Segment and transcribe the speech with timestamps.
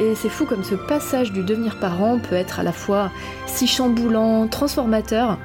[0.00, 3.10] Et c'est fou comme ce passage du devenir parent peut être à la fois
[3.46, 5.38] si chamboulant, transformateur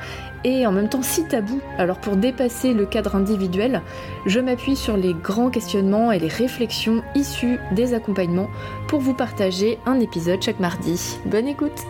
[0.45, 1.59] et en même temps si tabou.
[1.77, 3.81] Alors pour dépasser le cadre individuel,
[4.25, 8.49] je m'appuie sur les grands questionnements et les réflexions issues des accompagnements
[8.87, 11.17] pour vous partager un épisode chaque mardi.
[11.25, 11.83] Bonne écoute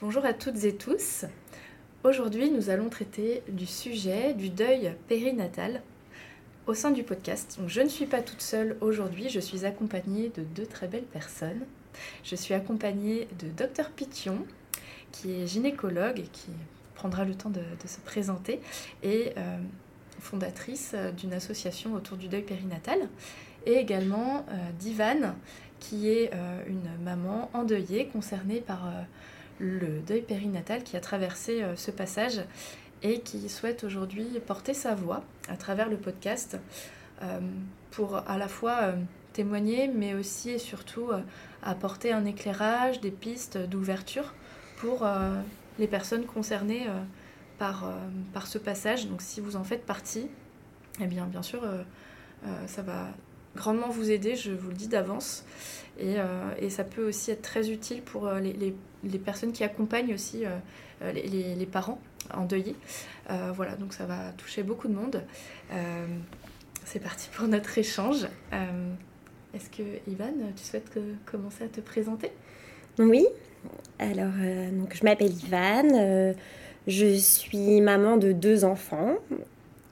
[0.00, 1.26] Bonjour à toutes et tous.
[2.02, 5.80] Aujourd'hui, nous allons traiter du sujet du deuil périnatal
[6.66, 7.58] au sein du podcast.
[7.66, 11.60] Je ne suis pas toute seule aujourd'hui, je suis accompagnée de deux très belles personnes.
[12.24, 14.38] Je suis accompagnée de Dr Pition,
[15.10, 16.50] qui est gynécologue et qui
[16.94, 18.60] prendra le temps de, se présenter,
[19.02, 19.58] et euh,
[20.20, 23.08] fondatrice d'une association autour du deuil périnatal,
[23.66, 25.34] et également euh, d'Ivan,
[25.80, 28.88] qui est euh, une maman endeuillée concernée par
[29.58, 32.40] le deuil périnatal qui a traversé ce passage
[33.02, 36.58] et qui souhaite aujourd'hui porter sa voix à travers le podcast
[37.22, 37.40] euh,
[37.90, 38.92] pour à la fois euh,
[39.32, 41.20] témoigner, mais aussi et surtout euh,
[41.62, 44.34] apporter un éclairage, des pistes d'ouverture
[44.76, 45.06] pour
[45.78, 46.88] les personnes concernées
[47.56, 47.88] par,
[48.32, 49.06] par ce passage.
[49.06, 50.26] Donc si vous en faites partie,
[51.00, 51.62] eh bien bien sûr,
[52.66, 53.06] ça va
[53.54, 55.44] grandement vous aider, je vous le dis d'avance.
[56.00, 56.16] Et,
[56.58, 60.44] et, ça peut aussi être très utile pour les, les, les personnes qui accompagnent aussi
[61.02, 62.00] les, les, parents
[62.34, 62.76] endeuillés.
[63.30, 65.22] Euh, voilà, donc ça va toucher beaucoup de monde.
[65.72, 66.06] Euh,
[66.84, 68.26] c'est parti pour notre échange.
[68.52, 68.92] Euh,
[69.54, 72.30] est-ce que Ivan, tu souhaites commencer à te présenter?
[72.98, 73.26] Oui.
[73.98, 74.32] Alors,
[74.72, 76.34] donc je m'appelle Ivan.
[76.86, 79.16] je suis maman de deux enfants.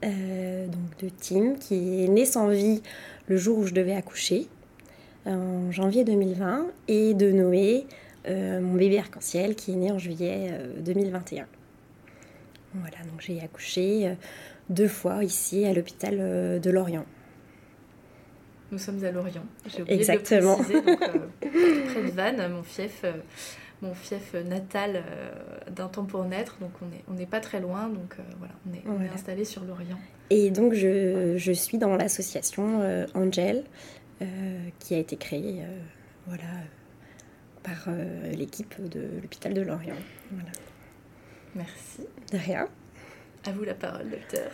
[0.02, 2.82] donc de Tim, qui est né sans vie
[3.28, 4.48] le jour où je devais accoucher,
[5.24, 7.86] en janvier 2020, et de Noé,
[8.28, 11.46] mon bébé arc-en-ciel, qui est né en juillet 2021.
[12.74, 14.14] Voilà, donc j'ai accouché euh,
[14.68, 17.04] deux fois ici à l'hôpital euh, de Lorient.
[18.70, 19.44] Nous sommes à Lorient.
[19.66, 20.56] J'ai oublié Exactement.
[20.56, 21.24] de le préciser.
[21.42, 23.04] Euh, près de Vannes, mon fief,
[23.82, 25.02] mon fief natal
[25.74, 26.58] d'un temps pour naître.
[26.60, 27.88] Donc on n'est on pas très loin.
[27.88, 29.98] Donc voilà, on est, on est installé sur Lorient.
[30.30, 32.80] Et donc je, je suis dans l'association
[33.14, 33.64] Angel
[34.78, 35.64] qui a été créée
[36.28, 36.44] voilà,
[37.62, 37.88] par
[38.32, 39.96] l'équipe de l'hôpital de Lorient.
[40.30, 40.50] Voilà.
[41.54, 42.06] Merci.
[42.32, 42.68] De rien.
[43.46, 44.50] À vous la parole, docteur.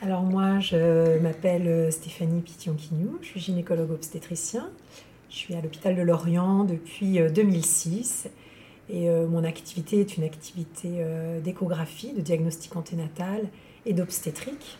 [0.00, 4.70] Alors moi, je m'appelle Stéphanie Pition-Quignou, je suis gynécologue obstétricien.
[5.28, 10.24] Je suis à l'hôpital de Lorient depuis 2006 euh, et euh, mon activité est une
[10.24, 13.48] activité euh, d'échographie, de diagnostic anténatal
[13.84, 14.78] et d'obstétrique.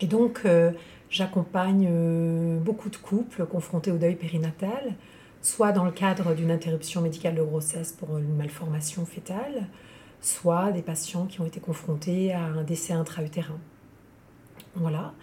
[0.00, 0.42] Et donc,
[1.08, 1.88] j'accompagne
[2.58, 4.94] beaucoup de couples confrontés au deuil périnatal,
[5.46, 9.68] soit dans le cadre d'une interruption médicale de grossesse pour une malformation fétale,
[10.20, 13.60] soit des patients qui ont été confrontés à un décès intra-utérin.
[14.74, 15.14] Voilà.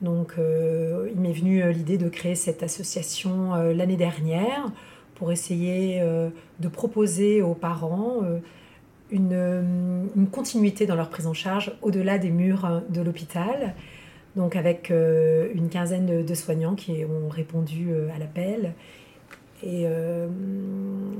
[0.00, 4.72] Donc, euh, il m'est venu euh, l'idée de créer cette association euh, l'année dernière
[5.16, 6.00] pour essayer
[6.60, 8.22] de proposer aux parents
[9.10, 13.74] une, continuité dans leur prise en charge au-delà des murs de l'hôpital.
[14.36, 18.74] Donc, avec une quinzaine de, soignants qui ont répondu à l'appel
[19.62, 20.28] et euh,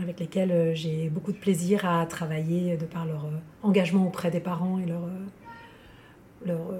[0.01, 4.31] avec lesquels euh, j'ai beaucoup de plaisir à travailler de par leur euh, engagement auprès
[4.31, 5.09] des parents et leur,
[6.47, 6.73] leur,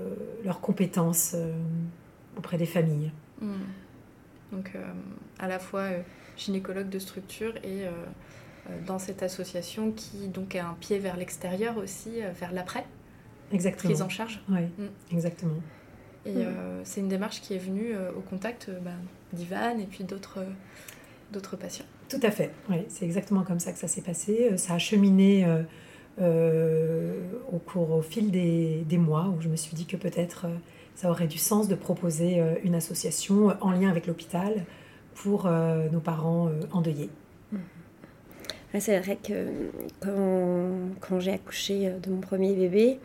[0.45, 1.35] leurs compétences
[2.37, 3.11] auprès des familles.
[3.41, 3.55] Hmm.
[4.53, 4.73] Donc
[5.39, 5.89] à la fois
[6.37, 7.85] gynécologue de structure et
[8.87, 12.87] dans cette association qui donc a un pied vers l'extérieur aussi, vers l'après.
[13.53, 13.91] Exactement.
[13.91, 14.41] Prise en charge.
[14.49, 15.13] Oui, hmm.
[15.13, 15.61] exactement.
[16.25, 16.55] Et hmm.
[16.85, 18.93] c'est une démarche qui est venue au contact bah,
[19.33, 20.45] d'Ivan et puis d'autres
[21.33, 21.85] d'autres patients.
[22.09, 24.49] Tout à fait, oui, c'est exactement comme ça que ça s'est passé.
[24.53, 25.63] Euh, ça a cheminé euh,
[26.21, 27.21] euh,
[27.53, 30.47] au cours, au fil des, des, mois, où je me suis dit que peut-être
[30.95, 34.65] ça aurait du sens de proposer une association en lien avec l'hôpital
[35.15, 35.49] pour
[35.93, 37.09] nos parents endeuillés.
[37.53, 37.59] Mmh.
[38.81, 39.47] C'est vrai que
[40.01, 40.71] quand,
[41.01, 42.99] quand j'ai accouché de mon premier bébé,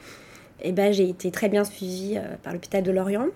[0.61, 3.27] eh ben, j'ai été très bien suivie par l'hôpital de Lorient.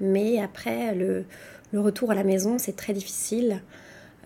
[0.00, 1.26] mais après, le,
[1.72, 3.62] le retour à la maison, c'est très difficile,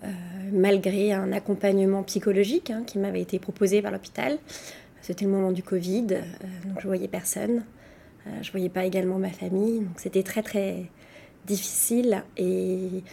[0.03, 0.07] euh,
[0.51, 4.37] malgré un accompagnement psychologique hein, qui m'avait été proposé par l'hôpital.
[5.01, 6.21] C'était le moment du Covid, euh,
[6.65, 7.63] donc je voyais personne.
[8.27, 10.85] Euh, je voyais pas également ma famille, donc c'était très très
[11.45, 12.23] difficile.
[12.37, 13.03] Et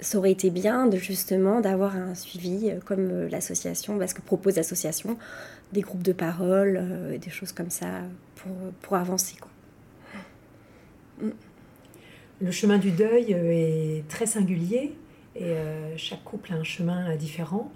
[0.00, 5.16] ça aurait été bien de justement d'avoir un suivi comme l'association, parce que propose l'association,
[5.72, 8.02] des groupes de parole, des choses comme ça
[8.36, 8.52] pour,
[8.82, 9.36] pour avancer.
[9.40, 9.50] Quoi.
[11.22, 11.32] Mm.
[12.40, 14.94] Le chemin du deuil est très singulier
[15.34, 15.54] et
[15.96, 17.72] chaque couple a un chemin différent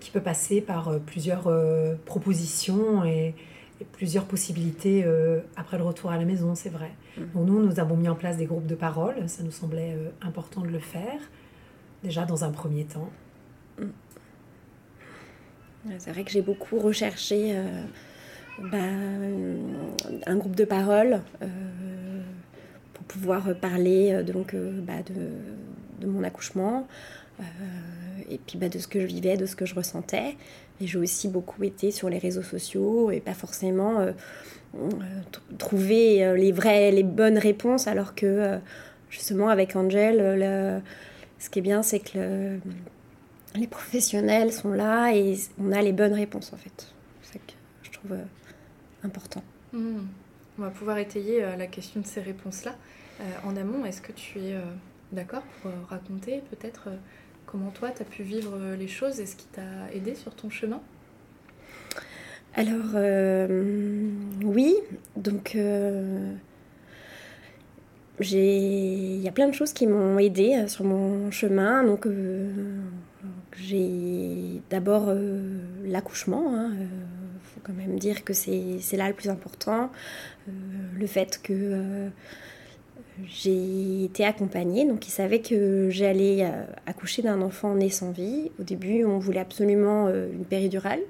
[0.00, 1.48] qui peut passer par plusieurs
[2.04, 3.34] propositions et,
[3.84, 6.90] plusieurs possibilités euh, après le retour à la maison, c'est vrai.
[7.16, 7.20] Mm.
[7.34, 10.10] Donc nous, nous avons mis en place des groupes de parole, ça nous semblait euh,
[10.20, 11.20] important de le faire,
[12.02, 13.10] déjà dans un premier temps.
[13.78, 13.84] Mm.
[15.98, 17.82] C'est vrai que j'ai beaucoup recherché euh,
[18.70, 18.78] bah,
[20.26, 21.20] un groupe de parole
[23.08, 25.02] pouvoir parler donc, bah,
[26.00, 26.86] de, mon accouchement
[28.30, 30.36] et puis bah, de ce que je vivais, de ce que je ressentais.
[30.80, 34.12] Et j'ai aussi beaucoup été sur les réseaux sociaux et pas forcément euh,
[34.74, 34.88] euh,
[35.58, 38.58] trouver euh, les vraies, les bonnes réponses, alors que
[39.10, 40.82] justement avec Angel,
[41.38, 42.58] ce qui est bien, c'est que
[43.54, 46.92] les professionnels sont là et on a les bonnes réponses en fait.
[47.20, 47.52] C'est ça que
[47.82, 48.16] je trouve
[49.04, 49.42] important.
[49.72, 50.00] Mmh.
[50.58, 52.74] On va pouvoir étayer la question de ces réponses-là.
[53.44, 54.54] en amont, est-ce que tu es
[55.12, 56.90] d'accord pour raconter peut-être
[57.52, 60.34] Comment toi, tu as pu vivre euh, les choses et ce qui t'a aidé sur
[60.34, 60.80] ton chemin?
[62.54, 64.10] Alors, euh,
[64.42, 64.74] oui,
[65.16, 66.32] donc euh,
[68.20, 71.84] il y a plein de choses qui m'ont aidé sur mon chemin.
[71.84, 72.06] Donc,
[73.58, 75.12] j'ai d'abord
[75.84, 76.54] l'accouchement.
[76.54, 76.72] Hein,
[77.62, 79.90] quand même dire que c'est là le plus important.
[80.46, 82.10] le fait que
[83.26, 88.50] j'ai été accompagnée, donc ils savaient que j'allais euh, accoucher d'un enfant né sans vie.
[88.58, 91.00] Au début, on voulait absolument euh, une péridurale,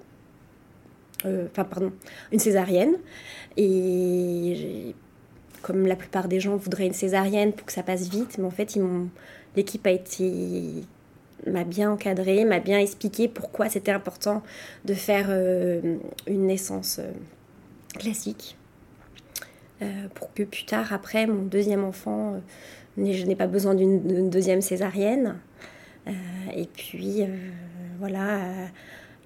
[1.24, 1.92] euh, enfin pardon,
[2.32, 2.94] une césarienne.
[3.56, 4.94] Et
[5.62, 8.50] comme la plupart des gens voudraient une césarienne pour que ça passe vite, mais en
[8.50, 8.76] fait,
[9.54, 10.84] l'équipe a été
[11.46, 14.42] m'a bien encadré, m'a bien expliqué pourquoi c'était important
[14.84, 15.30] de faire
[16.26, 17.00] une naissance
[17.98, 18.56] classique
[19.82, 24.30] euh, pour que plus tard, après, mon deuxième enfant, euh, je n'ai pas besoin d'une
[24.30, 25.38] deuxième césarienne.
[26.06, 26.10] Euh,
[26.54, 27.24] et puis,
[27.98, 28.40] voilà,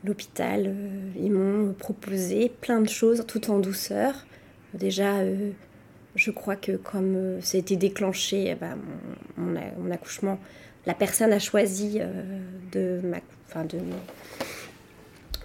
[0.05, 0.75] l'hôpital,
[1.19, 4.27] ils m'ont proposé plein de choses tout en douceur.
[4.73, 5.23] Déjà,
[6.15, 8.79] je crois que comme c'était déclenché, eh ben,
[9.37, 10.39] mon, accouchement,
[10.87, 12.01] la personne a choisi
[12.73, 13.01] de,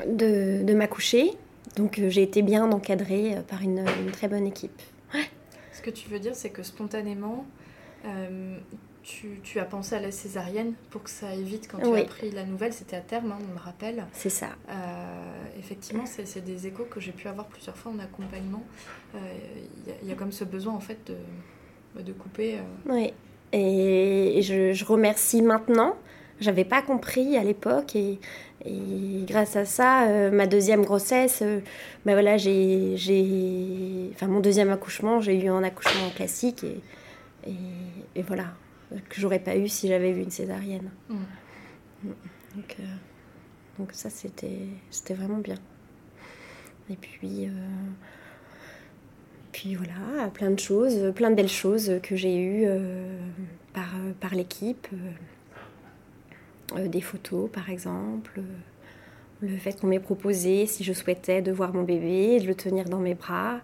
[0.06, 1.32] de, m'accoucher.
[1.76, 4.82] Donc j'ai été bien encadrée par une très bonne équipe.
[5.82, 7.46] Ce que tu veux dire, c'est que spontanément,
[8.06, 8.58] euh,
[9.02, 12.30] tu, as pensé à la césarienne pour que ça aille vite quand tu as pris
[12.30, 12.72] la nouvelle.
[12.72, 14.06] C'était à terme, hein, on le rappelle.
[14.14, 14.50] C'est ça.
[14.70, 18.64] Euh, effectivement, c'est des échos que j'ai pu avoir plusieurs fois en accompagnement.
[19.16, 21.00] Il euh, y, a comme ce besoin, en fait,
[21.96, 22.60] de, de couper.
[22.86, 23.12] Oui.
[23.54, 25.96] Et je, je remercie maintenant.
[26.40, 28.20] J'avais pas compris à l'époque et,
[28.66, 31.62] et grâce à ça, euh, ma deuxième grossesse, euh,
[32.06, 37.54] ben voilà, j'ai, enfin mon deuxième accouchement, j'ai eu un accouchement classique et,
[38.16, 38.54] et, voilà,
[39.10, 40.90] que j'aurais pas eu si j'avais eu une césarienne.
[41.10, 41.16] Mm.
[42.56, 42.84] Donc, euh,
[43.80, 45.58] donc, ça, c'était, c'était vraiment bien.
[46.90, 47.50] Et puis,
[49.52, 52.68] puis voilà, plein de choses, plein de belles choses que j'ai eues
[53.74, 53.90] par,
[54.20, 54.88] par l'équipe.
[56.76, 58.44] Euh, des photos par exemple, euh,
[59.42, 62.86] le fait qu'on m'ait proposé si je souhaitais de voir mon bébé, de le tenir
[62.86, 63.56] dans mes bras.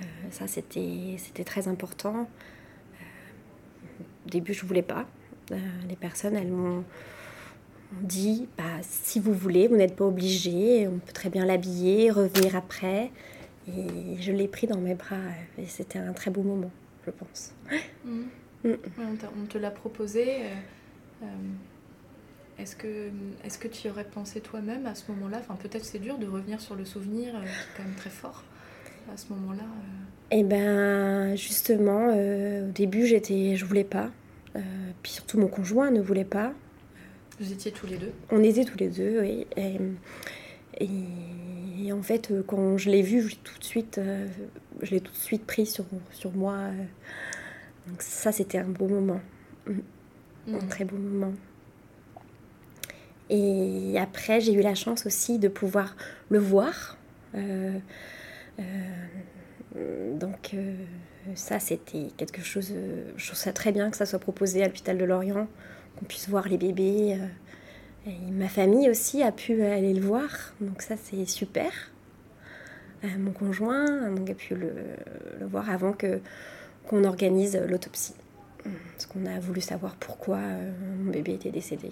[0.00, 2.28] Euh, ça c'était très important.
[4.26, 5.06] au début je voulais pas.
[5.50, 6.84] les personnes elles m'ont
[8.02, 12.54] dit bah, si vous voulez, vous n'êtes pas obligé, on peut très bien l'habiller, revenir
[12.54, 13.10] après.
[13.68, 15.16] Et je l'ai pris dans mes bras
[15.58, 16.70] et c'était un très beau moment,
[17.06, 17.52] je pense.
[18.04, 18.22] Mmh.
[18.64, 18.74] Mmh.
[19.40, 20.42] on, te l'a proposé.
[22.58, 23.10] Est-ce que,
[23.44, 25.38] est que tu y aurais pensé toi-même à ce moment-là?
[25.40, 28.10] Enfin, Peut-être c'est dur de revenir sur le souvenir euh, qui est quand même très
[28.10, 28.44] fort
[29.12, 29.62] à ce moment-là.
[29.62, 30.04] Euh.
[30.30, 34.10] Eh ben justement, euh, au début, j'étais, je voulais pas.
[35.02, 36.52] puis surtout, mon conjoint ne voulait pas.
[37.40, 38.12] Vous étiez tous les deux?
[38.30, 39.46] On était tous les deux, oui.
[39.56, 39.78] Et,
[40.80, 40.88] et,
[41.90, 43.98] en fait, quand je l'ai vu, je tout de suite,
[44.82, 46.58] je l'ai tout de suite pris sur, sur moi.
[47.86, 49.20] Donc ça, c'était un beau moment.
[49.66, 50.68] Un mmh.
[50.68, 51.32] très beau moment.
[53.30, 55.96] Et après, j'ai eu la chance aussi de pouvoir
[56.28, 56.98] le voir.
[57.34, 57.78] Euh,
[58.58, 60.74] euh, donc euh,
[61.34, 62.74] ça, c'était quelque chose,
[63.16, 65.48] je trouve ça très bien que ça soit proposé à l'hôpital de Lorient,
[65.96, 67.18] qu'on puisse voir les bébés.
[68.06, 70.28] Et ma famille aussi a pu aller le voir,
[70.60, 71.70] donc ça c'est super.
[73.18, 74.72] mon conjoint donc, a pu le,
[75.40, 76.20] le voir avant que
[76.86, 78.14] qu'on organise l'autopsie.
[78.92, 80.38] parce qu'on a voulu savoir pourquoi
[81.00, 81.90] mon bébé était décédé.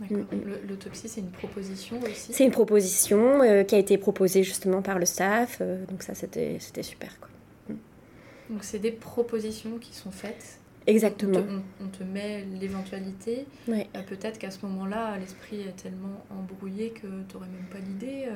[0.00, 0.26] Mm, mm.
[0.68, 2.32] L'autopsie, c'est une proposition aussi?
[2.32, 7.18] C'est une proposition qui a été proposée justement par le staff, donc ça c'était super.
[7.20, 7.28] Quoi.
[7.68, 7.74] Mm.
[8.50, 10.58] Donc c'est des propositions qui sont faites?
[10.86, 11.40] Exactement.
[11.80, 13.46] On te, met l'éventualité.
[13.66, 18.28] Peut-être qu'à ce moment-là, l'esprit est tellement embrouillé que tu n'aurais même pas l'idée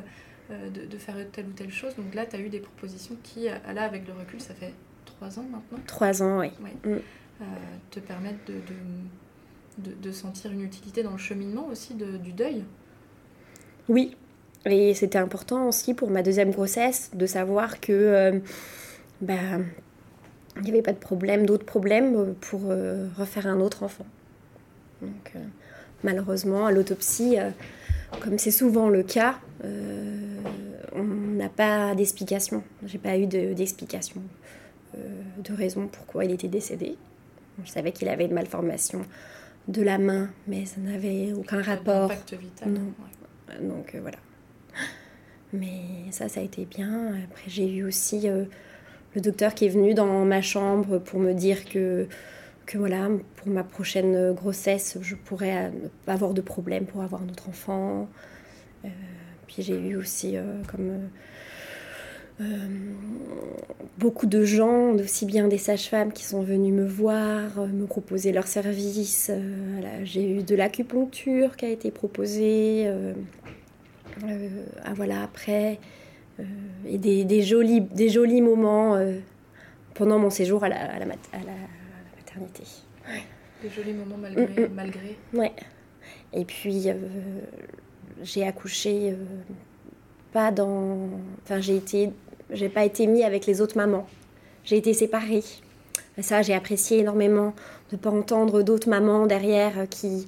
[0.51, 1.95] euh, de, faire telle ou telle chose.
[1.97, 4.73] Donc là, tu as eu des propositions qui, euh, là, avec le recul, ça fait
[5.05, 5.79] trois ans maintenant.
[5.87, 6.49] Trois ans, oui.
[6.85, 6.93] Mm.
[6.93, 7.45] Euh,
[7.91, 12.65] te permettent de, de, sentir une utilité dans le cheminement aussi du deuil.
[13.91, 14.17] Oui,
[14.65, 18.41] et c'était important aussi pour ma deuxième grossesse de savoir que
[19.21, 19.35] bah,
[20.59, 22.61] il n'y avait pas de problème, d'autres problèmes pour
[23.17, 24.07] refaire un autre enfant.
[25.01, 25.33] Donc
[26.03, 27.37] malheureusement, à l'autopsie,
[28.21, 30.41] comme c'est souvent le cas, euh,
[30.95, 32.63] on n'a pas d'explication.
[32.87, 34.23] J'ai pas eu d'explication,
[34.95, 36.97] de, euh, de, raison pourquoi il était décédé.
[37.65, 39.05] Je savais qu'il avait une malformation
[39.69, 42.11] de la main, mais ça n'avait aucun rapport.
[42.11, 42.93] Vital, non.
[43.63, 44.19] Donc euh, voilà.
[45.53, 47.15] Mais ça, ça a été bien.
[47.25, 48.29] Après, j'ai eu aussi
[49.15, 52.07] le docteur qui est venu dans ma chambre pour me dire que
[52.69, 55.73] que voilà, pour ma prochaine grossesse, je pourrais
[56.07, 58.09] avoir de problème pour avoir notre enfant.
[58.85, 58.89] Euh,
[59.47, 61.09] puis j'ai eu aussi euh, comme
[62.43, 62.45] euh,
[63.97, 68.47] beaucoup de gens, aussi bien des sages-femmes qui sont venues me voir, me proposer leurs
[68.47, 69.31] services.
[70.05, 72.93] j'ai eu de l'acupuncture qui a été proposée.
[74.23, 75.81] ah voilà, après,
[76.87, 78.99] et des, des, jolis, des jolis moments
[79.95, 81.53] pendant mon séjour à la, à la, à la
[83.63, 84.47] des jolis moments malgré.
[84.47, 84.75] Mm, mm.
[84.75, 85.17] malgré.
[85.35, 85.53] Ouais.
[86.33, 86.95] Et puis, euh,
[88.23, 89.25] j'ai accouché euh,
[90.33, 91.09] pas dans.
[91.43, 92.11] Enfin, j'ai été.
[92.51, 94.07] J'ai pas été mis avec les autres mamans.
[94.65, 95.43] J'ai été séparée.
[96.21, 97.55] ça, j'ai apprécié énormément
[97.93, 100.27] de pas entendre d'autres mamans derrière qui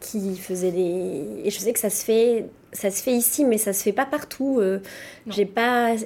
[0.00, 1.42] qui faisaient des.
[1.44, 2.46] Et je sais que ça se fait,
[2.76, 4.58] ça se fait ici, mais ça se fait pas partout.
[4.60, 4.80] Euh,
[5.26, 5.96] j'ai pas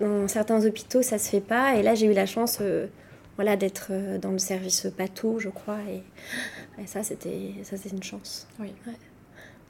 [0.00, 1.76] dans certains hôpitaux, ça se fait pas.
[1.76, 2.60] Et là, j'ai eu la chance
[3.36, 5.78] voilà, d'être euh, dans le service Patou, je crois.
[5.88, 6.02] Et,
[6.86, 8.48] ça, c'était ça c'est une chance.
[8.58, 8.72] Oui.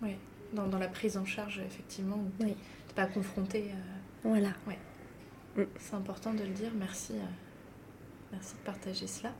[0.02, 0.16] oui.
[0.52, 2.56] Dans, dans, la prise en charge, effectivement, tu n'es
[2.94, 3.70] pas confronté.
[3.70, 4.50] Euh, voilà.
[4.66, 4.78] Ouais.
[5.56, 5.68] Mm.
[5.78, 6.70] C'est important de le dire.
[6.78, 9.32] Merci, euh, merci de partager cela.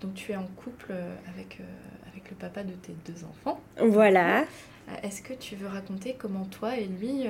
[0.00, 0.92] Donc, tu es en couple
[1.32, 1.60] avec,
[2.10, 3.60] avec le papa de tes deux enfants.
[3.80, 4.44] Voilà.
[5.02, 7.26] Est-ce que tu veux raconter comment toi et lui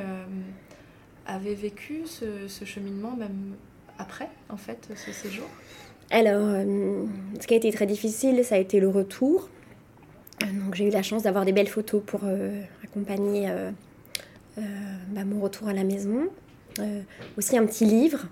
[1.26, 3.54] avez vécu ce, ce cheminement, même
[3.98, 5.46] après, en fait, ce séjour?
[6.10, 7.04] Alors, euh,
[7.40, 9.48] ce qui a été très difficile, ça a été le retour.
[10.42, 13.50] Euh, donc, j'ai eu la chance d'avoir des belles photos pour euh, accompagner
[14.56, 16.28] bah, mon retour à la maison.
[17.36, 18.26] aussi un petit livre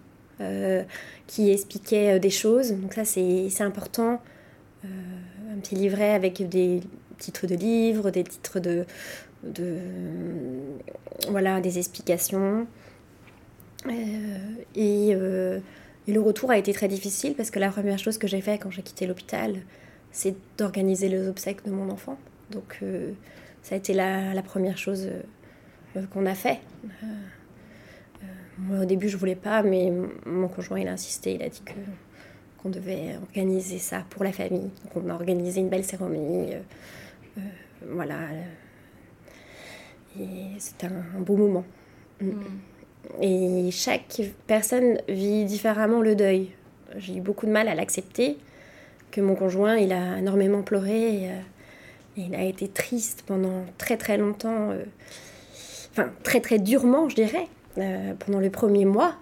[1.26, 2.72] qui expliquait des choses.
[2.72, 4.20] Donc, ça, c'est important.
[4.84, 6.80] un petit livret avec des
[7.18, 8.84] titres de livres, des titres de,
[9.44, 9.78] de
[11.28, 12.66] voilà, des explications.
[13.86, 13.90] Euh,
[14.76, 15.60] euh,
[16.06, 18.58] et, le retour a été très difficile parce que la première chose que j'ai fait
[18.58, 19.56] quand j'ai quitté l'hôpital,
[20.10, 22.18] c'est d'organiser les obsèques de mon enfant.
[22.50, 23.12] Donc euh,
[23.62, 25.08] ça a été la, la première chose
[26.12, 26.58] qu'on a fait.
[28.62, 29.92] Moi au début je voulais pas, mais
[30.26, 31.72] mon conjoint il a insisté, il a dit que
[32.62, 34.70] qu'on devait organiser ça pour la famille.
[34.84, 36.52] Donc on a organisé une belle cérémonie.
[37.88, 38.16] voilà.
[40.20, 41.64] Et c'était un, beau moment.
[42.20, 42.26] Mm.
[42.26, 43.22] Mm.
[43.22, 46.50] Et chaque personne vit différemment le deuil.
[46.96, 48.36] J'ai eu beaucoup de mal à l'accepter,
[49.10, 51.40] que mon conjoint, il a énormément pleuré, et, euh,
[52.16, 54.84] il a été triste pendant très très longtemps, euh,
[55.90, 57.48] enfin très très durement, je dirais,
[57.78, 59.14] euh, pendant le premier mois.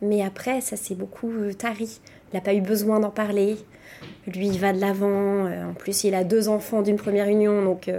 [0.00, 2.00] Mais après, ça s'est beaucoup tari.
[2.32, 3.56] Il n'a pas eu besoin d'en parler.
[4.26, 5.46] Lui, il va de l'avant.
[5.46, 7.90] en plus, il a deux enfants d'une première union, donc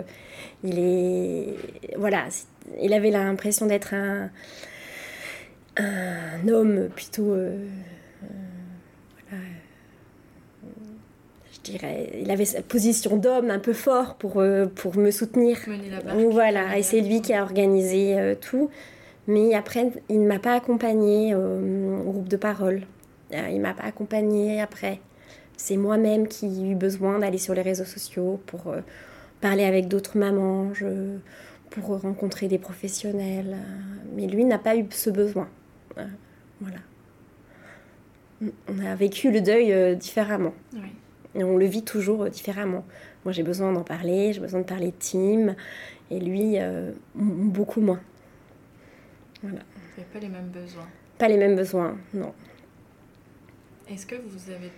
[0.63, 1.55] il est,
[1.97, 2.25] voilà,
[2.81, 4.29] il avait l'impression d'être un
[5.79, 7.31] un homme plutôt.
[7.33, 7.65] Euh,
[9.33, 9.35] euh,
[11.53, 15.57] je dirais, il avait sa position d'homme un peu fort pour, euh, pour me soutenir.
[16.31, 18.69] voilà, et c'est lui qui a organisé tout.
[19.29, 22.81] Mais après, il ne m'a pas accompagné au groupe de parole.
[23.31, 24.99] il ne m'a pas accompagné après.
[25.55, 28.73] C'est moi-même qui ai eu besoin d'aller sur les réseaux sociaux pour
[29.39, 30.71] parler avec d'autres mamans,
[31.69, 33.55] pour rencontrer des professionnels.
[34.15, 35.47] Mais lui n'a pas eu ce besoin.
[35.97, 36.05] Euh,
[36.61, 36.77] voilà.
[38.41, 40.53] On a vécu le deuil euh, différemment.
[41.35, 42.85] Et on le vit toujours euh, différemment.
[43.25, 45.55] Moi, j'ai besoin d'en parler, j'ai besoin de parler de Tim,
[46.09, 46.57] et lui,
[47.15, 47.99] beaucoup moins.
[49.41, 49.59] Voilà.
[49.75, 50.87] Vous n'avez pas les mêmes besoins.
[51.17, 52.33] Pas les mêmes besoins, non.
[53.89, 54.71] Est-ce que vous, avez,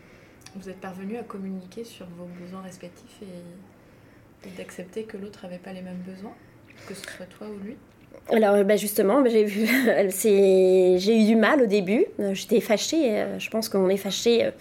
[0.55, 5.57] vous êtes parvenu à communiquer sur vos besoins respectifs et, et d'accepter que l'autre n'avait
[5.57, 6.33] pas les mêmes besoins,
[6.87, 7.77] que ce soit toi ou lui?
[8.29, 9.65] Alors bah justement, bah, j'ai vu,
[10.99, 12.05] j'ai eu du mal au début.
[12.33, 13.25] J'étais fâchée.
[13.37, 14.51] Je pense qu'on est fâché euh,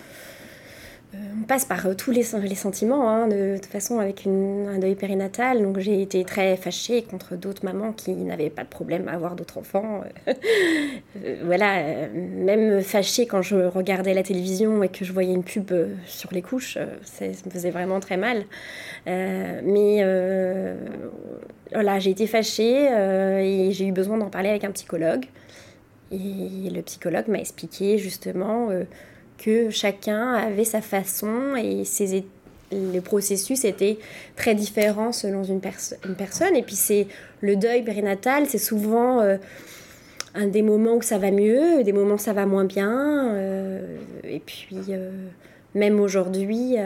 [1.12, 4.94] on passe par euh, tous les, les sentiments, hein, de, toute façon, avec un deuil
[4.94, 5.62] périnatal.
[5.62, 9.36] Donc j'ai été très fâchée contre d'autres mamans qui n'avaient pas de problème à avoir
[9.36, 10.02] d'autres enfants.
[11.24, 15.72] Euh, voilà, même fâchée quand je regardais la télévision et que je voyais une pub
[16.06, 18.44] sur les couches, ça me faisait vraiment très mal.
[19.06, 20.04] mais
[21.72, 25.26] voilà, j'ai été fâchée et j'ai eu besoin d'en parler avec un psychologue.
[26.12, 28.68] Et le psychologue m'a expliqué justement
[29.42, 32.24] que chacun avait sa façon et ses,
[32.70, 33.98] les processus étaient
[34.36, 35.60] très différents selon une,
[36.04, 36.56] une personne.
[36.56, 37.06] Et puis c'est
[37.40, 39.38] le deuil périnatal, c'est souvent euh,
[40.34, 43.34] un des moments où ça va mieux, des moments où ça va moins bien.
[43.34, 45.10] Euh, et puis euh,
[45.74, 46.76] même aujourd'hui,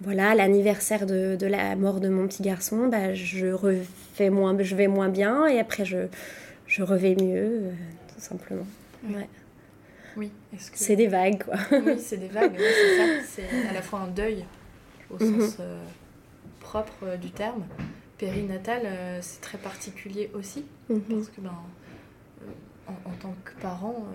[0.00, 4.76] voilà, l'anniversaire de, de, la mort de mon petit garçon, bah, je, refais moins, je
[4.76, 6.06] vais moins bien et après je,
[6.68, 7.62] je revais mieux,
[8.14, 8.66] tout simplement.
[9.08, 9.26] Ouais.
[10.18, 10.32] Oui.
[10.58, 11.54] C'est des vagues, quoi.
[11.70, 13.24] oui, c'est des vagues, c'est ça.
[13.24, 14.44] C'est à la fois un deuil,
[15.10, 15.40] au mhm.
[15.40, 15.80] sens euh,
[16.58, 17.64] propre euh, du terme.
[18.18, 20.64] Périnatal, euh, c'est très particulier aussi.
[20.90, 21.02] Mhm.
[21.08, 21.54] Parce que, ben,
[22.88, 24.06] en, tant que parent,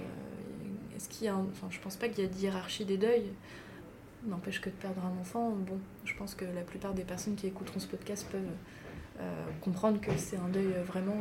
[0.95, 3.31] est-ce qu'il y a enfin, je pense pas qu'il y a de hiérarchie des deuils.
[4.25, 7.47] N'empêche que de perdre un enfant, bon, je pense que la plupart des personnes qui
[7.47, 9.25] écouteront ce podcast peuvent
[9.61, 11.15] comprendre que c'est un deuil vraiment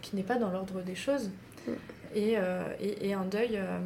[0.00, 1.30] qui n'est pas dans l'ordre des choses.
[2.16, 3.56] Euh, et, et, un deuil.
[3.56, 3.78] Euh,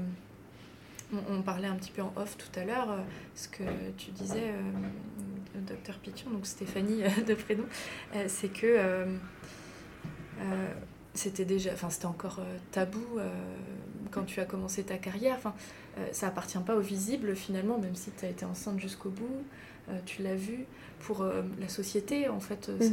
[1.30, 2.99] on, parlait un petit peu en off tout à l'heure, euh,
[3.37, 3.62] ce que
[3.97, 4.52] tu disais,
[5.54, 7.64] docteur Pichon, donc Stéphanie de prénom,
[8.26, 9.06] c'est que
[11.14, 12.40] c'était déjà, enfin c'était encore
[12.73, 13.04] tabou
[14.11, 15.37] quand tu as commencé ta carrière.
[15.37, 15.54] Enfin,
[16.11, 19.44] ça appartient pas au visible finalement, même si tu as été enceinte jusqu'au bout,
[20.07, 20.66] tu l'as vu.
[20.98, 22.92] Pour la société, en fait, mm.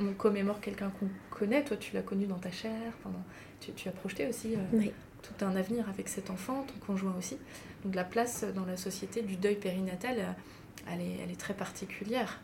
[0.00, 1.64] on, commémore quelqu'un qu'on connaît.
[1.64, 2.92] Toi, tu l'as connu dans ta chair.
[3.02, 3.24] Pendant
[3.72, 4.80] tu, as projeté aussi euh,
[5.22, 7.36] tout un avenir avec cet enfant, ton conjoint aussi.
[7.84, 11.54] Donc la place dans la société du deuil périnatal, euh, elle est, elle est très
[11.54, 12.40] particulière.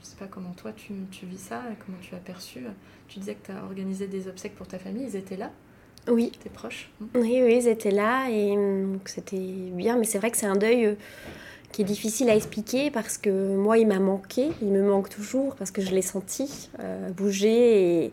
[0.00, 2.60] Je sais pas comment toi tu, tu, vis ça, comment tu as perçu.
[3.08, 5.50] Tu disais que tu as organisé des obsèques pour ta famille, ils étaient là
[6.08, 6.32] Oui.
[6.42, 7.06] Tes proches hmm.
[7.16, 10.56] Oui, oui, ils étaient là et hum, c'était bien, mais c'est vrai que c'est un
[10.56, 10.94] deuil euh,
[11.72, 15.54] qui est difficile à expliquer parce que moi, il m'a manqué, il me manque toujours
[15.54, 16.70] parce que je l'ai senti
[17.14, 18.12] bouger et,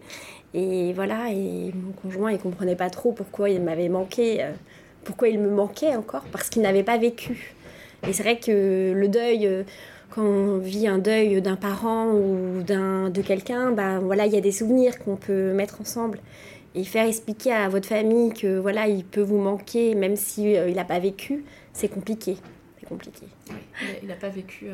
[0.54, 4.52] et voilà, et mon conjoint, il comprenait pas trop pourquoi il m'avait manqué, euh,
[5.04, 7.56] pourquoi il me manquait encore, parce qu'il n'avait pas vécu.
[8.08, 9.64] Et c'est vrai que le deuil, euh,
[10.10, 14.38] quand on vit un deuil d'un parent ou d'un de quelqu'un, bah voilà, il y
[14.38, 16.20] a des souvenirs qu'on peut mettre ensemble
[16.76, 20.70] et faire expliquer à votre famille que voilà, il peut vous manquer, même si euh,
[20.70, 22.38] il n'a pas vécu, c'est compliqué.
[22.80, 23.26] C'est compliqué.
[24.02, 24.68] il n'a pas vécu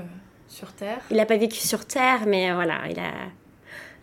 [0.47, 0.99] sur Terre.
[1.09, 3.11] Il n'a pas vécu sur Terre, mais voilà, il a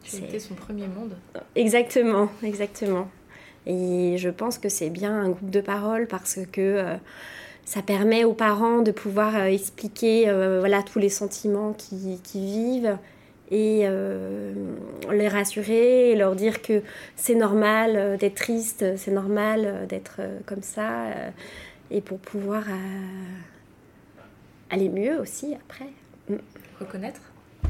[0.04, 1.14] c'était son premier monde.
[1.54, 3.08] Exactement, exactement.
[3.66, 6.96] Et je pense que c'est bien un groupe de parole parce que euh,
[7.64, 12.44] ça permet aux parents de pouvoir euh, expliquer euh, voilà, tous les sentiments qu'ils qui
[12.44, 12.98] vivent
[13.52, 13.84] et
[15.10, 16.84] les rassurer et leur dire que
[17.16, 21.06] c'est normal d'être triste, c'est normal d'être comme ça
[21.90, 22.62] et pour pouvoir
[24.70, 25.88] aller mieux aussi après.
[26.28, 26.36] Mm.
[26.78, 27.20] Reconnaître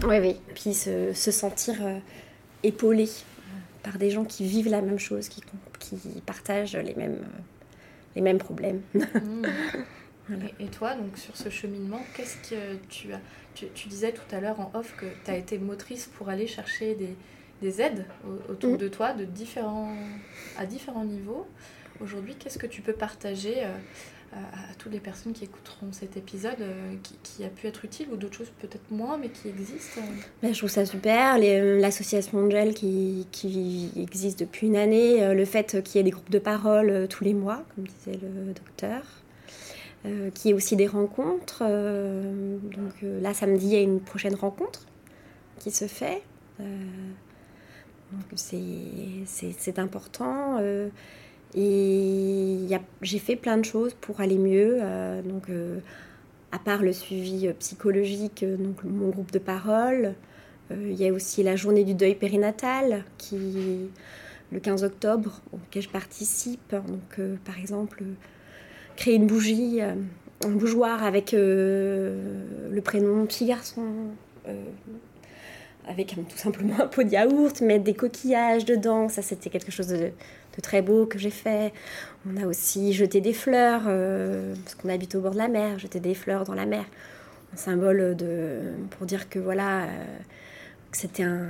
[0.04, 0.36] Oui, oui.
[0.54, 1.76] Puis se, se sentir
[2.62, 3.08] épaulé
[3.82, 5.42] par des gens qui vivent la même chose, qui,
[5.78, 7.24] qui partagent les mêmes,
[8.14, 8.80] les mêmes problèmes.
[8.94, 9.46] Mmh.
[10.60, 13.20] et, toi, donc sur ce cheminement, qu'est-ce que tu as
[13.54, 16.46] tu, tu, disais tout à l'heure en off que tu as été motrice pour aller
[16.46, 17.16] chercher des,
[17.62, 18.06] des aides
[18.48, 18.78] autour mmh.
[18.78, 19.94] de toi de différents,
[20.56, 21.46] à différents niveaux.
[22.00, 23.74] Aujourd'hui, qu'est-ce que tu peux partager euh,
[24.32, 28.16] à, toutes les personnes qui écouteront cet épisode euh, qui, a pu être utile ou
[28.16, 30.00] d'autres choses peut-être moins mais qui existent
[30.42, 31.36] ben, Je trouve ça super.
[31.40, 33.26] Euh, l'association Angel qui,
[33.96, 37.24] existe depuis une année, euh, le fait qu'il y ait des groupes de parole tous
[37.24, 39.02] les mois, comme disait le docteur.
[40.34, 41.62] Qui est aussi des rencontres.
[41.62, 44.86] donc là, samedi, il y a une prochaine rencontre
[45.58, 46.22] qui se fait.
[46.58, 50.58] donc c'est important.
[51.54, 52.66] Et
[53.02, 54.78] j'ai fait plein de choses pour aller mieux.
[54.80, 55.78] Euh, donc, euh,
[56.52, 60.14] à part le suivi euh, psychologique, donc mon groupe de parole,
[60.70, 63.90] il y a aussi la journée du deuil périnatal qui
[64.52, 66.70] le 15 octobre auquel je participe.
[66.70, 68.04] Donc, par exemple,
[68.94, 73.82] créer une bougie, un bougeoir avec le prénom petit garçon.
[75.90, 79.08] Avec tout simplement un pot de yaourt, mettre des coquillages dedans.
[79.08, 80.12] Ça, c'était quelque chose de,
[80.62, 81.72] très beau que j'ai fait.
[82.28, 85.78] On a aussi jeté des fleurs, euh, parce qu'on habite au bord de la mer,
[85.78, 86.84] jeter des fleurs dans la mer.
[87.52, 89.86] Un symbole de, pour dire que voilà, euh,
[90.92, 91.48] c'était un.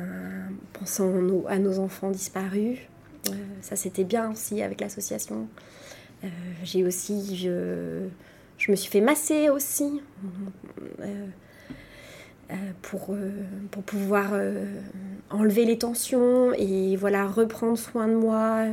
[0.72, 1.12] pensant
[1.48, 2.78] à nos enfants disparus.
[3.28, 5.48] Euh, ça, c'était bien aussi avec l'association.
[6.62, 7.36] j'ai aussi.
[7.36, 10.00] Je, me suis fait masser aussi.
[12.50, 13.30] Euh, pour, euh,
[13.70, 14.80] pour pouvoir euh,
[15.28, 18.64] enlever les tensions et voilà reprendre soin de moi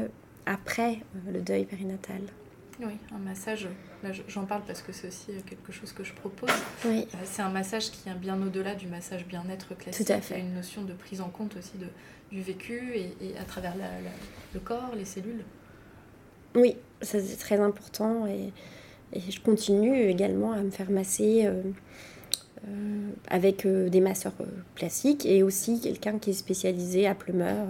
[0.48, 0.98] après
[1.32, 2.22] le deuil périnatal.
[2.80, 3.68] Oui, un massage,
[4.04, 6.50] là j'en parle parce que c'est aussi quelque chose que je propose.
[6.86, 7.08] Oui.
[7.24, 10.08] C'est un massage qui est bien au-delà du massage bien-être classique.
[10.08, 10.36] Tout à fait.
[10.36, 11.88] Il y a une notion de prise en compte aussi de,
[12.32, 13.76] du vécu et, à travers
[14.56, 15.44] le corps, les cellules.
[16.56, 18.52] Oui, ça c'est très important et,
[19.14, 21.44] et, je continue également à me faire masser.
[21.46, 21.62] Euh,
[23.28, 27.68] avec euh, des masseurs euh, classiques et aussi quelqu'un qui est spécialisé à plumeur,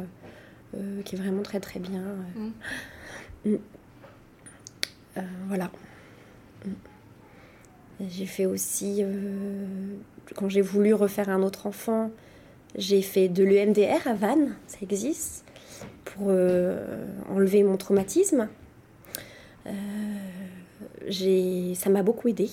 [1.06, 2.04] qui est vraiment très très bien.
[2.36, 3.52] Mm.
[3.52, 3.58] Mm.
[5.48, 5.72] voilà.
[6.66, 6.70] Mm.
[8.10, 9.04] J'ai fait aussi,
[10.36, 12.12] quand j'ai voulu refaire un autre enfant,
[12.76, 15.44] j'ai fait de l'EMDR à Vannes, ça existe,
[16.06, 18.50] pour enlever mon traumatisme.
[19.66, 19.72] ça
[21.90, 22.52] m'a beaucoup aidé.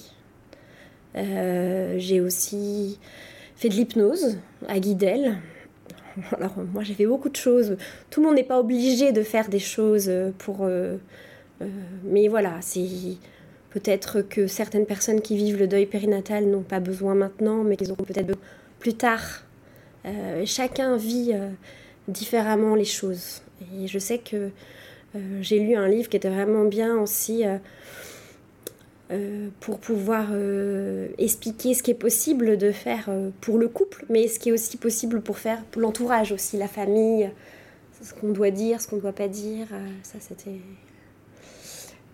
[1.17, 2.99] Euh, j'ai aussi
[3.57, 5.39] fait de l'hypnose à Guidel.
[6.37, 7.77] Alors moi j'ai fait beaucoup de choses.
[8.11, 10.59] Tout le monde n'est pas obligé de faire des choses pour...
[10.63, 10.97] Euh,
[11.63, 11.67] euh,
[12.05, 12.89] mais voilà, c'est
[13.71, 17.93] peut-être que certaines personnes qui vivent le deuil périnatal n'ont pas besoin maintenant, mais qu'ils
[17.93, 18.37] auront peut-être
[18.79, 19.45] plus tard.
[20.45, 21.33] chacun vit
[22.09, 23.43] différemment les choses.
[23.75, 24.51] Et je sais que
[25.41, 27.45] j'ai lu un livre qui était vraiment bien aussi
[29.15, 34.05] euh, pour pouvoir euh, expliquer ce qui est possible de faire euh, pour le couple,
[34.09, 37.31] mais ce qui est aussi possible pour faire pour l'entourage aussi, la famille,
[38.03, 39.69] ce qu'on doit dire, ce qu'on ne doit pas dire.
[40.03, 40.59] ça, c'était.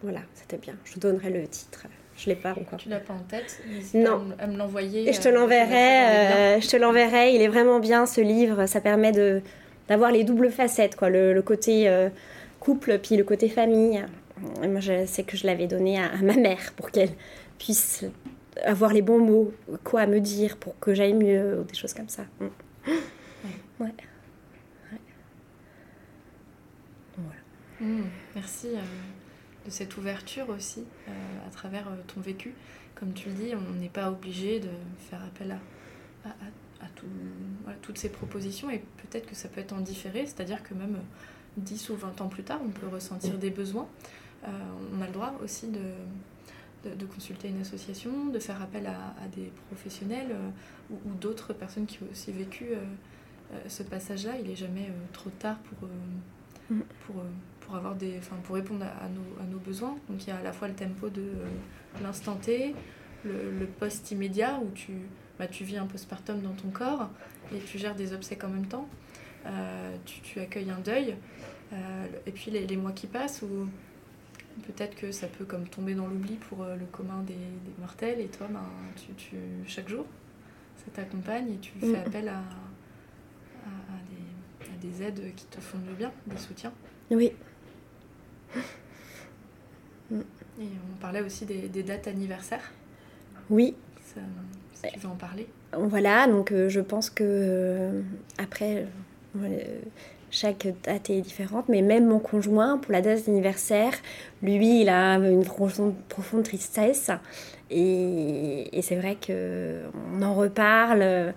[0.03, 0.75] Voilà, c'était bien.
[0.85, 1.87] Je donnerai le titre.
[2.17, 2.79] Je l'ai pas encore.
[2.79, 3.61] Tu l'as pas en tête
[3.95, 4.27] Non.
[4.39, 5.11] À me l'envoyer.
[5.11, 6.61] Je te l'enverrai.
[6.61, 7.35] je te l'enverrai.
[7.35, 8.67] Il est vraiment bien ce livre.
[8.67, 9.41] Ça permet de
[9.89, 11.09] d'avoir les doubles facettes, quoi.
[11.09, 11.91] Le, le côté
[12.61, 14.05] couple puis le côté famille
[14.41, 17.13] moi, je sais que je l'avais donné à, ma mère pour qu'elle
[17.59, 18.05] puisse
[18.65, 19.53] avoir les bons mots,
[19.85, 22.25] quoi me dire pour que j'aille mieux, ou des choses comme ça.
[22.41, 22.47] Mm.
[23.81, 23.95] Ouais.
[27.17, 27.41] Voilà.
[27.81, 28.03] Mm.
[28.35, 28.81] merci euh,
[29.65, 31.13] de cette ouverture aussi euh,
[31.47, 32.55] à travers euh, ton vécu.
[32.95, 34.69] Comme tu le dis, on n'est pas obligé de
[35.09, 36.87] faire appel à, à,
[37.83, 40.99] toutes ces propositions et peut-être que ça peut être en différé, c'est-à-dire que même
[41.57, 43.89] 10 ou 20 ans plus tard, on peut ressentir des besoins.
[44.45, 44.49] Euh,
[44.97, 49.53] on a le droit aussi de, de, consulter une association, de faire appel à, des
[49.69, 50.51] professionnels euh,
[50.91, 54.33] ou, d'autres personnes qui ont aussi vécu euh, ce passage-là.
[54.43, 55.89] Il n'est jamais trop tard pour,
[56.71, 56.81] mm.
[57.07, 57.17] pour,
[57.61, 59.97] pour, avoir des, pour répondre à, nos, à, nos, besoins.
[60.09, 61.33] Donc il y a à la fois le tempo de
[62.03, 62.75] l'instant T,
[63.25, 64.93] le, post immédiat où tu,
[65.39, 67.11] bah, tu vis un postpartum dans ton corps
[67.55, 68.89] et tu gères des obsèques en même temps.
[70.07, 71.15] tu, tu, accueilles un deuil.
[72.27, 73.69] et puis les, les, mois qui passent où
[74.67, 77.35] Peut-être que ça peut comme tomber dans l'oubli pour euh, le commun des,
[77.79, 78.63] mortels et toi, ben,
[78.97, 79.37] tu, tu,
[79.67, 80.05] chaque jour,
[80.77, 82.07] ça t'accompagne et tu fais mm.
[82.07, 86.73] appel à, à, des, aides qui te font du bien, des soutiens.
[87.11, 87.33] Oui.
[90.13, 90.19] Et
[90.59, 92.73] on parlait aussi des, dates anniversaires.
[93.49, 93.75] Oui.
[94.75, 95.49] si tu veux en parler.
[95.73, 98.03] Voilà, donc euh, je pense que euh,
[98.39, 98.87] après,
[100.31, 103.93] chaque date est différente, mais même mon conjoint, pour la date d'anniversaire,
[104.43, 107.11] lui, il a une profonde, profonde tristesse.
[107.71, 111.33] Et, c'est vrai qu'on en reparle.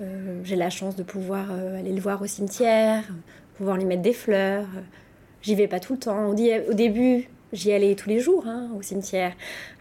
[0.00, 3.04] Euh, j'ai la chance de pouvoir euh, aller le voir au cimetière,
[3.56, 4.66] pouvoir lui mettre des fleurs.
[5.42, 6.28] J'y vais pas tout le temps.
[6.28, 9.32] Au, début, j'y allais tous les jours hein, au cimetière.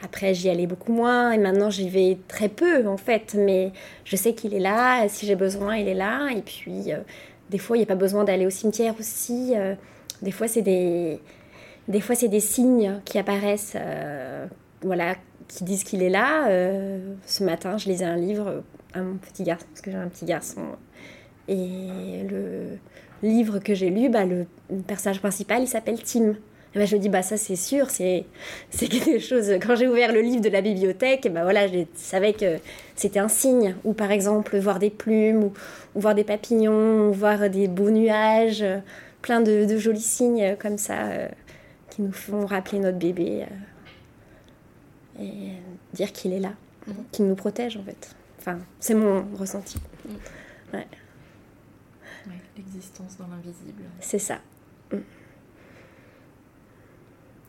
[0.04, 1.32] Après, j'y allais beaucoup moins.
[1.32, 3.36] Et maintenant, j'y vais très peu, en fait.
[3.38, 3.71] Mais
[4.04, 5.08] je sais qu'il est là.
[5.08, 6.30] Si j'ai besoin, il est là.
[6.36, 6.97] Et puis, euh,
[7.54, 9.54] des fois, il n'y a pas besoin d'aller au cimetière aussi.
[9.56, 9.76] Euh,
[10.24, 11.20] des fois, c'est des,
[11.88, 14.48] des fois, c'est des signes qui apparaissent, euh,
[14.82, 15.13] voilà,
[15.48, 16.48] qui disent qu'il est là.
[16.48, 18.63] Euh, ce matin, je lisais un livre
[18.96, 20.62] à mon petit garçon, parce que j'ai un petit garçon.
[21.48, 22.80] Et le
[23.22, 24.48] livre que j'ai lu, bah, le
[24.88, 26.34] personnage principal, il s'appelle Tim.
[26.76, 28.26] Et ben, je me dis, bah, ça c'est sûr, c'est,
[28.72, 29.48] quelque chose.
[29.62, 32.58] Quand j'ai ouvert le livre de la bibliothèque, et ben, voilà, je savais que
[32.96, 33.76] c'était un signe.
[33.84, 35.54] Ou par exemple, voir des plumes, ou,
[35.94, 38.66] voir des papillons, ou voir des beaux nuages,
[39.22, 41.28] plein de, jolis signes comme ça euh,
[41.92, 43.44] qui nous font rappeler notre bébé.
[43.44, 45.52] Euh, et
[45.94, 46.54] dire qu'il est là,
[46.88, 46.96] mhm.
[47.12, 48.16] qu'il nous protège en fait.
[48.40, 49.78] Enfin, c'est mon ressenti.
[50.06, 50.16] Mhm.
[50.74, 50.88] Ouais.
[52.58, 53.84] L'existence dans l'invisible.
[54.00, 54.40] C'est ça.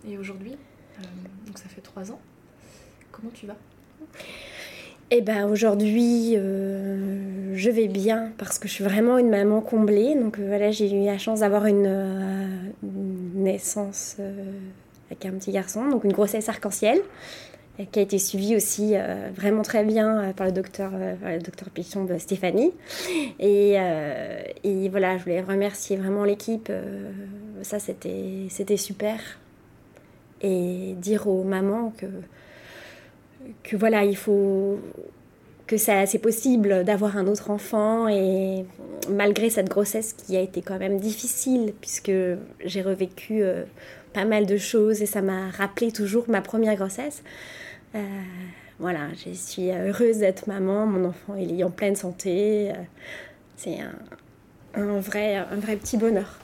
[0.07, 0.53] Et aujourd'hui,
[0.99, 1.03] euh,
[1.47, 2.21] donc ça fait trois ans,
[3.11, 3.57] comment tu vas?
[5.11, 10.15] Eh ben aujourd'hui, euh, je vais bien parce que je suis vraiment une maman comblée.
[10.15, 12.75] Donc euh, voilà, j'ai eu la chance d'avoir une,
[13.35, 14.17] naissance
[15.11, 16.99] avec un petit garçon, donc une grossesse arc-en-ciel
[17.91, 18.95] qui a été suivie aussi
[19.35, 20.93] vraiment très bien par le docteur,
[21.45, 22.73] docteur Pichon de Stéphanie.
[23.41, 23.75] Et,
[24.63, 26.71] et, voilà, je voulais remercier vraiment l'équipe.
[27.63, 29.19] ça, c'était super
[30.41, 32.07] et dire aux mamans que,
[33.63, 34.79] que voilà, il faut
[35.67, 38.67] que ça c'est possible d'avoir un autre enfant et
[39.09, 42.13] malgré cette grossesse qui a été quand même difficile puisque
[42.65, 43.65] j'ai revécu euh,
[44.13, 47.23] pas mal de choses et ça m'a rappelé toujours ma première grossesse.
[47.95, 48.03] Euh,
[48.79, 52.71] voilà, je suis heureuse d'être maman, mon enfant il est en pleine santé.
[52.71, 52.75] Euh,
[53.57, 56.39] c'est un, un, vrai, un vrai petit bonheur.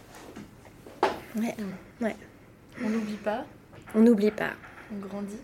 [1.36, 1.54] Ouais,
[2.00, 2.16] ouais.
[2.82, 3.44] On n'oublie pas
[3.94, 4.52] on n'oublie pas.
[4.92, 5.38] On grandit.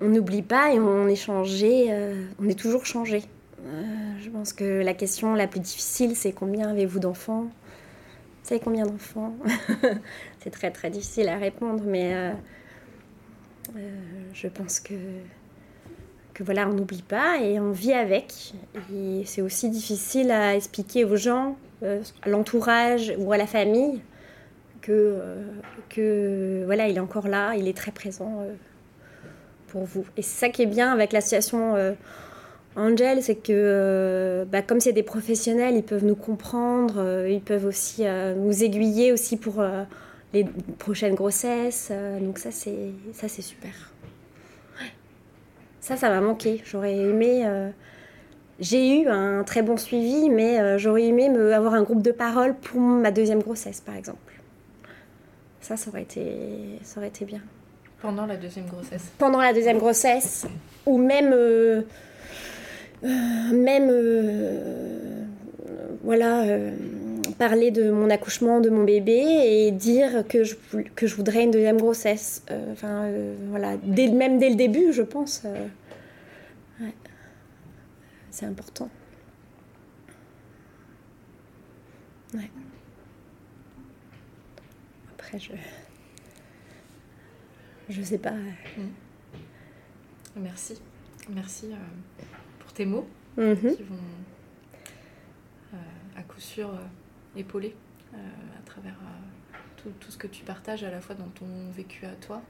[0.00, 3.22] On n'oublie pas et on est changé, euh, on est toujours changé.
[3.64, 3.82] Euh,
[4.20, 7.42] je pense que la question la plus difficile, c'est combien avez-vous d'enfants?
[7.42, 9.36] Vous savez combien d'enfants?
[10.40, 12.32] C'est très très difficile à répondre, mais euh,
[14.34, 14.94] je pense que,
[16.34, 18.54] que voilà, on n'oublie pas et on vit avec.
[18.92, 24.02] Et c'est aussi difficile à expliquer aux gens, à l'entourage ou à la famille,
[24.82, 25.44] que, euh,
[25.88, 28.52] que voilà, il est encore là, il est très présent euh,
[29.68, 30.04] pour vous.
[30.16, 31.92] Et c'est ça qui est bien avec l'association euh,
[32.76, 38.04] Angel, c'est que bah, comme c'est des professionnels, ils peuvent nous comprendre, ils peuvent aussi
[38.36, 39.62] nous aiguiller aussi pour
[40.32, 40.46] les
[40.78, 41.92] prochaines grossesses.
[42.22, 43.92] donc ça, c'est ça, c'est super.
[45.80, 46.62] Ça, ça m'a manqué.
[46.64, 47.46] J'aurais aimé.
[48.58, 52.80] j'ai eu un très bon suivi, mais j'aurais aimé avoir un groupe de parole pour
[52.80, 54.31] ma deuxième grossesse, par exemple.
[55.62, 57.40] Ça, ça aurait été, ça aurait été bien.
[58.00, 60.44] Pendant la deuxième grossesse Pendant la deuxième grossesse,
[60.84, 61.30] ou même.
[61.32, 61.82] Euh,
[63.04, 63.88] euh, même.
[63.90, 65.24] Euh,
[66.02, 66.44] voilà.
[67.38, 70.56] parler de mon accouchement de mon bébé et dire que je,
[70.96, 72.42] que je voudrais une deuxième grossesse.
[72.72, 73.08] Enfin,
[73.50, 73.76] voilà.
[73.84, 75.44] Dès, même dès le début, je pense.
[76.80, 76.92] Ouais.
[78.32, 78.88] C'est important.
[82.34, 82.50] Ouais
[85.34, 85.52] je.
[87.88, 88.32] Je sais pas.
[88.32, 88.90] Mm.
[90.36, 90.80] Merci.
[91.28, 92.24] Merci euh,
[92.60, 93.06] pour tes mots
[93.38, 93.76] mm-hmm.
[93.76, 93.96] qui vont
[95.74, 95.76] euh,
[96.16, 97.74] à coup sûr euh, épauler
[98.14, 98.96] à travers
[99.78, 102.42] tout, tout, ce que tu partages à la fois dans ton vécu à toi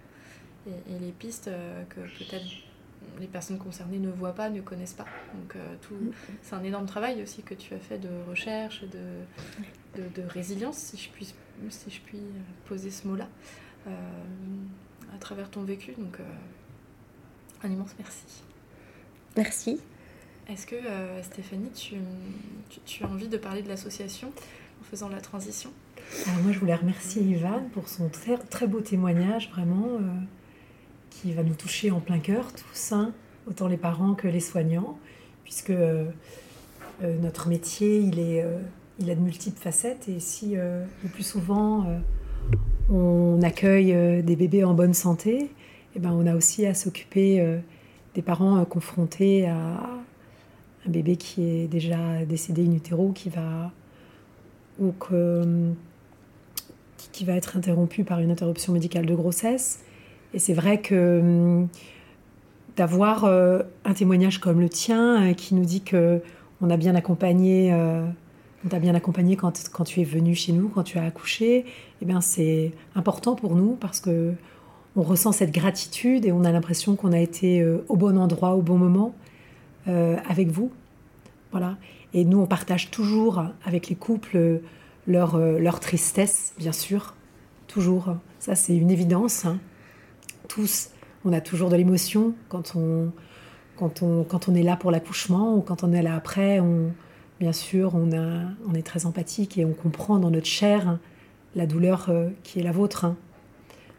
[0.66, 1.48] et, les pistes
[1.88, 2.44] que peut-être
[3.20, 5.06] les personnes concernées ne voient pas, ne connaissent pas.
[5.34, 6.32] Donc tout, mm-hmm.
[6.42, 10.78] c'est un énorme travail aussi que tu as fait de recherche, de, de, de résilience,
[10.78, 11.32] si je puis
[11.70, 12.20] si je puis
[12.66, 13.28] poser ce mot-là,
[13.86, 13.90] euh,
[15.14, 15.92] à travers ton vécu.
[15.98, 16.24] Donc, euh,
[17.64, 18.42] un immense merci.
[19.36, 19.80] Merci.
[20.48, 21.94] Est-ce que, euh, Stéphanie, tu,
[22.84, 24.28] tu, as envie de parler de l'association
[24.80, 25.70] en faisant la transition?
[26.26, 30.00] Alors moi, je voulais remercier Ivan pour son très, très beau témoignage, vraiment,
[31.10, 33.12] qui va nous toucher en plein cœur, tous, hein,
[33.46, 34.98] autant les parents que les soignants,
[35.44, 35.72] puisque
[37.00, 38.44] notre métier, il est
[39.02, 41.98] il a de multiples facettes et si euh, le plus souvent euh,
[42.88, 45.50] on accueille euh, des bébés en bonne santé,
[45.96, 47.44] eh ben on a aussi à s'occuper
[48.14, 49.56] des parents confrontés à
[50.86, 53.70] un bébé qui est déjà décédé in utero, qui va
[54.80, 54.94] ou
[57.12, 59.84] qui va être interrompu par une interruption médicale de grossesse.
[60.32, 61.66] Et c'est vrai que
[62.78, 66.22] d'avoir un témoignage comme le tien qui nous dit que
[66.62, 67.70] on a bien accompagné
[68.64, 69.52] on t'a bien accompagné quand,
[69.84, 71.64] tu es venu chez nous, quand tu as accouché,
[72.00, 74.34] eh bien c'est important pour nous parce que
[74.94, 78.54] on ressent cette gratitude et on a l'impression qu'on a été euh, au bon endroit,
[78.54, 79.14] au bon moment
[79.88, 80.70] euh, avec vous.
[81.50, 81.78] Voilà.
[82.12, 84.60] Et nous, on partage toujours avec les couples
[85.06, 87.14] leur, euh, leur tristesse, bien sûr.
[87.68, 88.16] Toujours.
[88.38, 89.46] Ça, c'est une évidence.
[89.46, 89.58] Hein.
[90.48, 90.90] Tous,
[91.24, 93.12] on a toujours de l'émotion quand on,
[94.54, 96.60] est là pour l'accouchement ou quand on est là après.
[97.42, 101.00] Bien sûr, on, a, on est très empathique et on comprend dans notre chair
[101.56, 103.04] la douleur euh, qui est la vôtre.
[103.04, 103.16] Hein.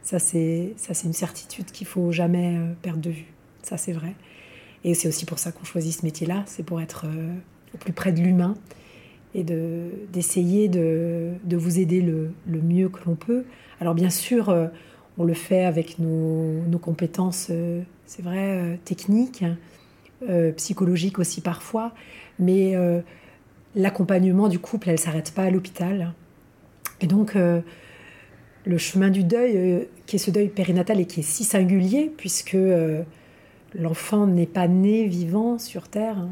[0.01, 3.33] Ça, c'est une certitude qu'il faut jamais euh, perdre de vue.
[3.61, 4.15] Ça, c'est vrai.
[4.85, 7.33] Et c'est aussi pour ça qu'on choisit ce métier-là, c'est pour être euh,
[7.75, 8.55] au plus près de l'humain
[9.35, 13.43] et d'essayer de, de, vous aider le, le mieux que l'on peut.
[13.81, 14.55] Alors bien sûr,
[15.17, 17.51] on le fait avec nos, nos compétences,
[18.05, 19.43] c'est vrai, techniques,
[20.55, 21.95] psychologiques aussi parfois,
[22.37, 22.75] mais
[23.75, 26.13] l'accompagnement du couple, elle s'arrête pas à l'hôpital.
[27.01, 31.43] Et donc, le chemin du deuil, qui est ce deuil périnatal et qui est si
[31.43, 32.57] singulier, puisque
[33.73, 36.27] l'enfant n'est pas né vivant sur Terre,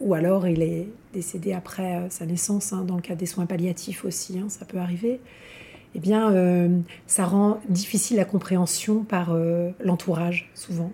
[0.00, 4.04] ou alors il est décédé après sa naissance, hein, dans le cas des soins palliatifs
[4.04, 5.20] aussi, hein, ça peut arriver
[5.94, 10.92] eh bien, euh, ça rend difficile la compréhension par euh, l'entourage, souvent,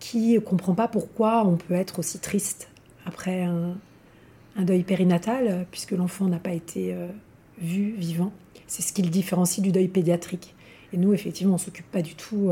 [0.00, 2.68] qui ne comprend pas pourquoi on peut être aussi triste
[3.04, 3.76] après un,
[4.64, 7.08] deuil périnatal, puisque l'enfant n'a pas été euh,
[7.58, 8.32] vu vivant.
[8.66, 10.54] C'est ce qui le différencie du deuil pédiatrique.
[10.92, 12.50] Et nous, effectivement, on s'occupe pas du tout,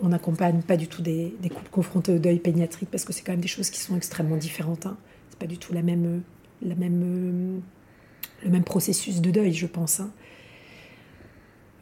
[0.00, 3.32] on n'accompagne pas du tout des, couples confrontés au deuil pédiatrique, parce que c'est quand
[3.32, 4.86] même des choses qui sont extrêmement différentes.
[4.86, 4.96] Hein.
[5.30, 6.22] C'est pas du tout la même,
[6.62, 7.60] la même,
[8.44, 10.00] le même processus de deuil, je pense.
[10.00, 10.10] Hein.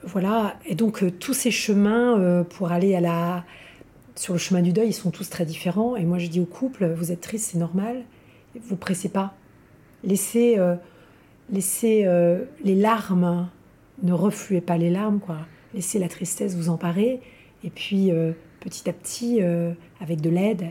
[0.07, 3.44] Voilà, et donc euh, tous ces chemins euh, pour aller à la...
[4.16, 5.96] sur le chemin du deuil, ils sont tous très différents.
[5.96, 8.05] Et moi je dis au couple, vous êtes triste, c'est normal,
[8.62, 9.34] vous pressez pas.
[10.02, 10.76] Laissez, euh,
[11.50, 12.06] laissez
[12.62, 13.48] les larmes,
[14.02, 15.38] ne refluez pas les larmes, quoi.
[15.72, 17.20] Laissez la tristesse vous emparer.
[17.64, 18.10] Et puis
[18.60, 19.40] petit à petit,
[20.00, 20.64] avec de l'aide,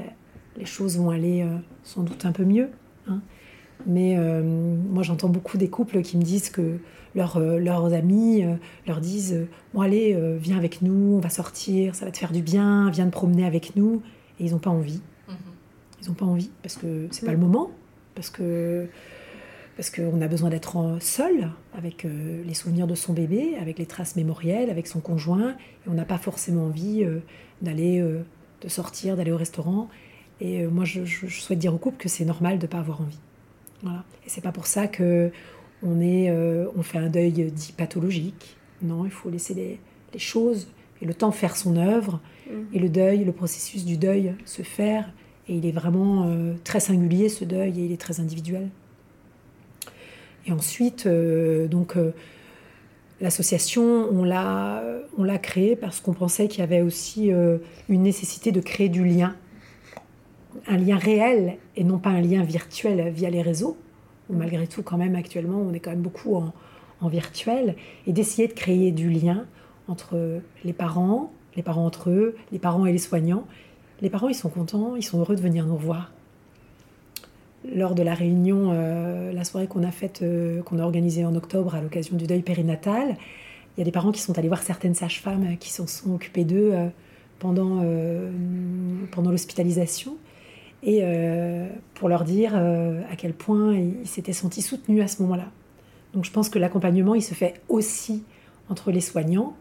[0.58, 1.46] les choses vont aller
[1.84, 2.70] sans doute un peu mieux.
[3.08, 3.22] Hein.
[3.88, 6.80] Mais moi j'entends beaucoup des couples qui me disent que
[7.16, 8.56] euh, leurs amis euh,
[8.88, 12.32] leur disent euh, Bon, allez, viens avec nous, on va sortir, ça va te faire
[12.32, 14.02] du bien, viens te promener avec nous.
[14.40, 15.02] Et ils n'ont pas envie.
[16.04, 17.72] Ils n'ont pas envie parce que c'est pas le moment,
[18.16, 18.88] parce que
[19.76, 24.16] parce qu'on a besoin d'être seul avec les souvenirs de son bébé, avec les traces
[24.16, 27.04] mémorielles, avec son conjoint, et on n'a pas forcément envie
[27.64, 28.00] d'aller,
[28.62, 29.90] de sortir, d'aller au restaurant.
[30.42, 33.20] Et moi, je, souhaite dire au couple que c'est normal de ne pas avoir envie.
[33.82, 34.04] Voilà.
[34.26, 35.32] Et c'est pas pour ça que
[35.84, 38.58] on, est, euh, on fait un deuil dit pathologique.
[38.82, 39.80] Non, il faut laisser les,
[40.20, 40.68] choses
[41.02, 42.22] et le temps faire son œuvre.
[42.48, 42.52] Mm.
[42.74, 45.12] Et le deuil, le processus du deuil se faire.
[45.48, 48.70] Et il est vraiment euh, très singulier ce deuil et il est très individuel.
[50.46, 51.96] Et ensuite, euh, donc
[53.22, 54.84] l'association, on l'a,
[55.18, 57.32] on l'a créée parce qu'on pensait qu'il y avait aussi
[57.90, 59.36] une nécessité de créer du lien,
[60.68, 63.78] un lien réel et non pas un lien virtuel via les réseaux
[64.30, 66.54] malgré tout, quand même, actuellement, on est quand même beaucoup en,
[67.10, 67.76] virtuel,
[68.08, 69.46] et d'essayer de créer du lien
[69.90, 73.46] entre les parents, les parents entre eux, les parents et les soignants.
[74.02, 76.12] Les parents, ils sont contents, ils sont heureux de venir nous revoir.
[77.74, 81.36] Lors de la réunion, euh, la soirée qu'on a faite, euh, qu'on a organisée en
[81.36, 83.16] octobre à l'occasion du deuil périnatal,
[83.76, 86.44] il y a des parents qui sont allés voir certaines sages-femmes qui s'en sont occupées
[86.44, 86.88] d'eux euh,
[87.40, 87.84] pendant,
[89.12, 90.16] pendant l'hospitalisation
[90.84, 95.22] et euh, pour leur dire euh, à quel point ils s'étaient sentis soutenus à ce
[95.24, 95.48] moment-là.
[96.14, 98.24] Donc je pense que l'accompagnement, il se fait aussi
[98.70, 99.56] entre les soignants,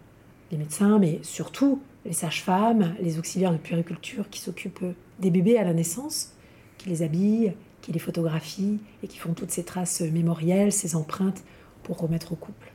[0.51, 4.85] les médecins, mais surtout les sages-femmes, les auxiliaires de puériculture qui s'occupent
[5.21, 6.33] des bébés à la naissance,
[6.79, 11.43] qui les habillent, qui les photographient et qui font toutes ces traces mémorielles, ces empreintes
[11.83, 12.73] pour remettre au couple.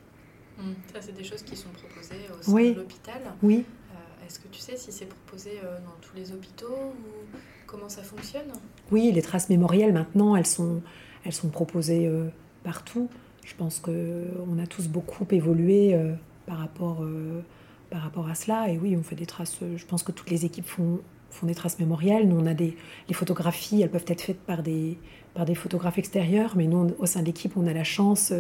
[0.58, 0.72] Mmh.
[0.94, 3.22] ça, c'est des choses qui sont proposées au sein de l'hôpital.
[3.44, 3.64] Oui.
[3.92, 7.38] Euh, est-ce que tu sais si c'est proposé dans tous les hôpitaux ou
[7.68, 8.48] Comment ça fonctionne?
[8.92, 10.82] Oui, les traces mémorielles maintenant, elles sont,
[11.26, 12.30] elles sont proposées euh,
[12.64, 13.10] partout.
[13.44, 16.14] Je pense qu'on a tous beaucoup évolué euh,
[16.46, 17.42] par, rapport, euh,
[17.90, 18.70] par rapport à cela.
[18.70, 19.60] Et oui, on fait des traces.
[19.76, 22.28] Je pense que toutes les équipes font, font des traces mémorielles.
[22.28, 22.76] Nous, on a des
[23.08, 24.98] les photographies, elles peuvent être faites par des,
[25.34, 28.34] par des photographes extérieurs, mais nous, au sein de l'équipe, on a la chance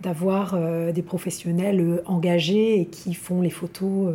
[0.00, 0.56] d'avoir
[0.92, 4.14] des professionnels engagés et qui font les photos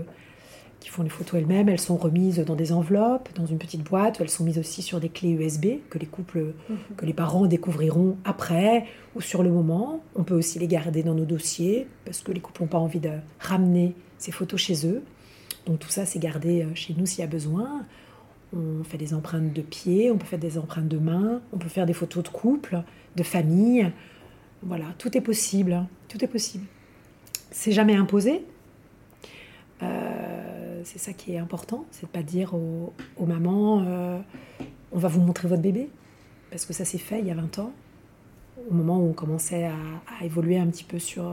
[0.80, 1.70] qui font les photos elles-mêmes.
[1.70, 4.20] Elles sont remises dans des enveloppes, dans une petite boîte.
[4.22, 6.78] Elles sont mises aussi sur des clés USB que les couples, mhm.
[6.96, 8.86] que les parents découvriront après
[9.16, 10.02] ou sur le moment.
[10.16, 13.00] On peut aussi les garder dans nos dossiers parce que les couples n'ont pas envie
[13.00, 15.04] de ramener ces photos chez eux.
[15.66, 17.86] Donc tout ça, c'est gardé euh, chez nous s'il y a besoin.
[18.56, 21.68] On fait des empreintes de pieds, on peut faire des empreintes de mains, on peut
[21.68, 22.82] faire des photos de couple,
[23.16, 23.92] de famille.
[24.64, 25.74] Voilà, tout est possible.
[25.74, 25.88] Hein.
[26.08, 26.66] Tout est possible.
[27.52, 28.46] C'est jamais imposé.
[29.84, 34.18] Euh, c'est ça qui est important, c'est de pas dire aux, mamans euh,
[34.92, 35.90] on va vous montrer votre bébé,
[36.50, 37.72] parce que ça s'est fait il y a 20 ans,
[38.72, 41.32] au moment où on commençait à, évoluer un petit peu sur,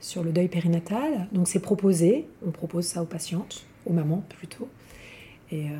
[0.00, 1.28] sur le deuil périnatal.
[1.32, 4.68] Donc c'est proposé, on propose ça aux patientes, aux mamans plutôt.
[5.50, 5.74] Et euh,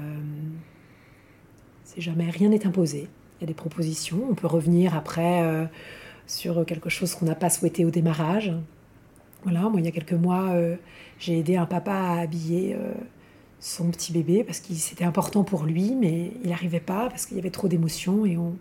[1.85, 3.09] c'est jamais, rien n'est imposé.
[3.39, 5.69] Il y a des propositions, on peut revenir après
[6.27, 8.53] sur quelque chose qu'on n'a pas souhaité au démarrage.
[9.45, 10.53] Voilà, moi il y a quelques mois,
[11.19, 12.93] j'ai aidé un papa à habiller euh,
[13.61, 17.37] son petit bébé parce que c'était important pour lui, mais il n'arrivait pas parce qu'il
[17.37, 18.57] y avait trop d'émotions et on,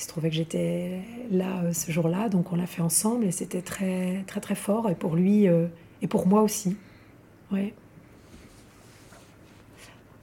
[0.00, 3.32] il se trouvait que j'étais là euh, ce jour-là, donc on l'a fait ensemble et
[3.32, 5.66] c'était très très très fort et pour lui euh,
[6.00, 6.78] et pour moi aussi.
[7.52, 7.74] Ouais.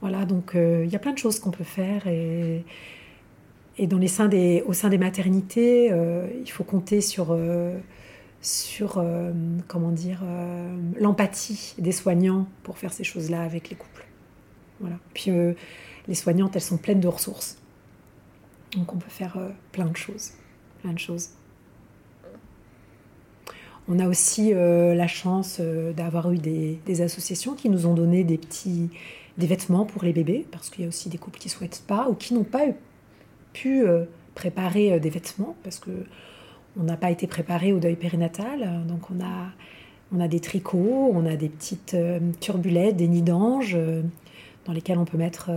[0.00, 2.64] Voilà, donc il y a plein de choses qu'on peut faire et,
[3.78, 5.92] et dans les seins des, au sein des maternités,
[6.40, 7.36] il faut compter sur,
[8.40, 9.04] sur
[9.66, 10.22] comment dire,
[11.00, 14.06] l'empathie des soignants pour faire ces choses-là avec les couples.
[14.78, 14.96] Voilà.
[15.14, 15.32] Puis
[16.06, 17.58] les soignantes, elles sont pleines de ressources.
[18.76, 19.38] Donc on peut faire
[19.72, 20.32] plein de choses.
[20.82, 21.30] Plein de choses.
[23.90, 28.22] On a aussi euh, la chance euh, d'avoir eu des, associations qui nous ont donné
[28.22, 28.90] des petits
[29.38, 32.08] vêtements pour les bébés, parce qu'il y a aussi des couples qui ne souhaitent pas
[32.10, 32.66] ou qui n'ont pas
[33.54, 34.04] pu euh,
[34.34, 35.90] préparer des vêtements, parce que
[36.78, 38.84] on n'a pas été préparé au deuil périnatal.
[38.86, 39.48] Donc on a,
[40.14, 41.96] on a des tricots, on a des petites
[42.40, 43.76] turbulettes, des nids d'ange
[44.68, 45.50] dans lesquels on peut mettre,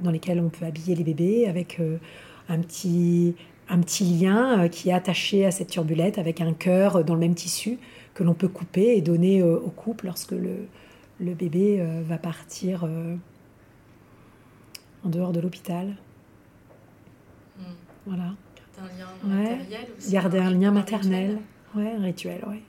[0.00, 1.80] dans lesquels on peut habiller les bébés avec
[2.48, 3.34] un petit
[3.70, 7.14] un petit lien euh, qui est attaché à cette turbulette avec un cœur euh, dans
[7.14, 7.78] le même tissu
[8.14, 10.66] que l'on peut couper et donner euh, au couple lorsque le,
[11.20, 12.84] le bébé va partir
[15.04, 15.96] en dehors de l'hôpital.
[17.58, 17.62] Hmm.
[18.06, 18.34] Voilà.
[18.76, 20.12] Garder un lien matériel aussi.
[20.12, 21.38] Garder un, lien maternel.
[21.74, 22.62] Ouais, un rituel, ouais.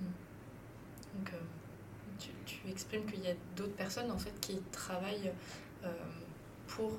[0.00, 0.12] Hmm.
[1.14, 1.32] Donc,
[2.76, 5.32] exprimes qu'il y a d'autres personnes en fait qui travaillent
[6.66, 6.92] pour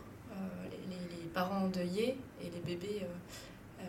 [0.89, 3.83] les, les, parents endeuillés et les bébés euh, euh,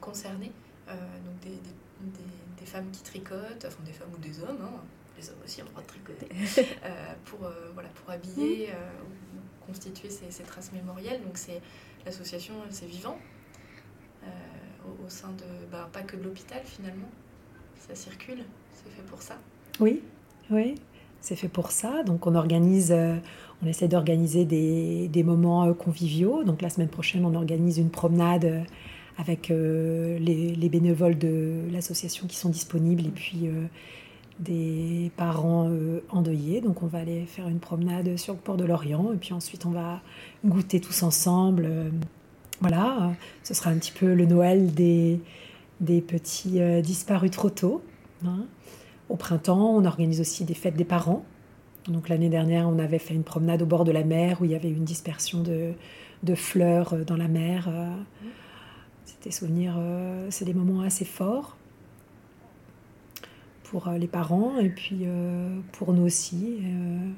[0.00, 0.52] concernés.
[0.88, 2.24] Euh, donc des, des,
[2.58, 4.80] des, femmes qui tricotent, enfin des femmes ou des hommes, hein.
[5.16, 6.28] les hommes aussi ont le droit de tricoter,
[7.24, 7.38] pour,
[7.72, 8.70] voilà, pour habiller
[9.02, 11.22] ou constituer ces, ces, traces mémorielles.
[11.22, 11.62] Donc c'est
[12.04, 13.18] l'association, c'est vivant.
[14.86, 17.10] Au, au, sein de, bah, pas que de l'hôpital finalement,
[17.88, 19.38] ça circule, c'est fait pour ça.
[19.80, 20.02] Oui,
[20.50, 20.74] oui,
[21.20, 22.02] c'est fait pour ça.
[22.04, 22.94] Donc on organise,
[23.64, 26.44] on essaie d'organiser des, des, moments euh, conviviaux.
[26.44, 28.62] Donc la semaine prochaine, on organise une promenade euh,
[29.16, 33.48] avec euh, les, les, bénévoles de l'association qui sont disponibles et puis
[34.40, 35.70] des parents
[36.10, 36.60] endeuillés.
[36.60, 39.66] Donc on va aller faire une promenade sur le port de l'Orient et puis ensuite
[39.66, 40.00] on va
[40.44, 41.68] goûter tous ensemble.
[42.60, 43.12] voilà,
[43.44, 45.20] ce sera un petit peu le Noël des,
[45.80, 47.82] des petits disparus trop tôt.
[48.26, 48.46] Hein.
[49.08, 51.24] Au printemps, on organise aussi des fêtes des parents.
[51.88, 54.50] Donc l'année dernière, on avait fait une promenade au bord de la mer où il
[54.50, 55.74] y avait une dispersion de,
[56.22, 57.68] de fleurs euh, dans la mer.
[57.68, 57.90] Euh.
[59.04, 61.56] C'était souvenirs, euh, c'est des moments assez forts
[63.64, 65.06] pour les parents et puis
[65.72, 66.60] pour nous aussi.
[66.60, 67.12] Mm.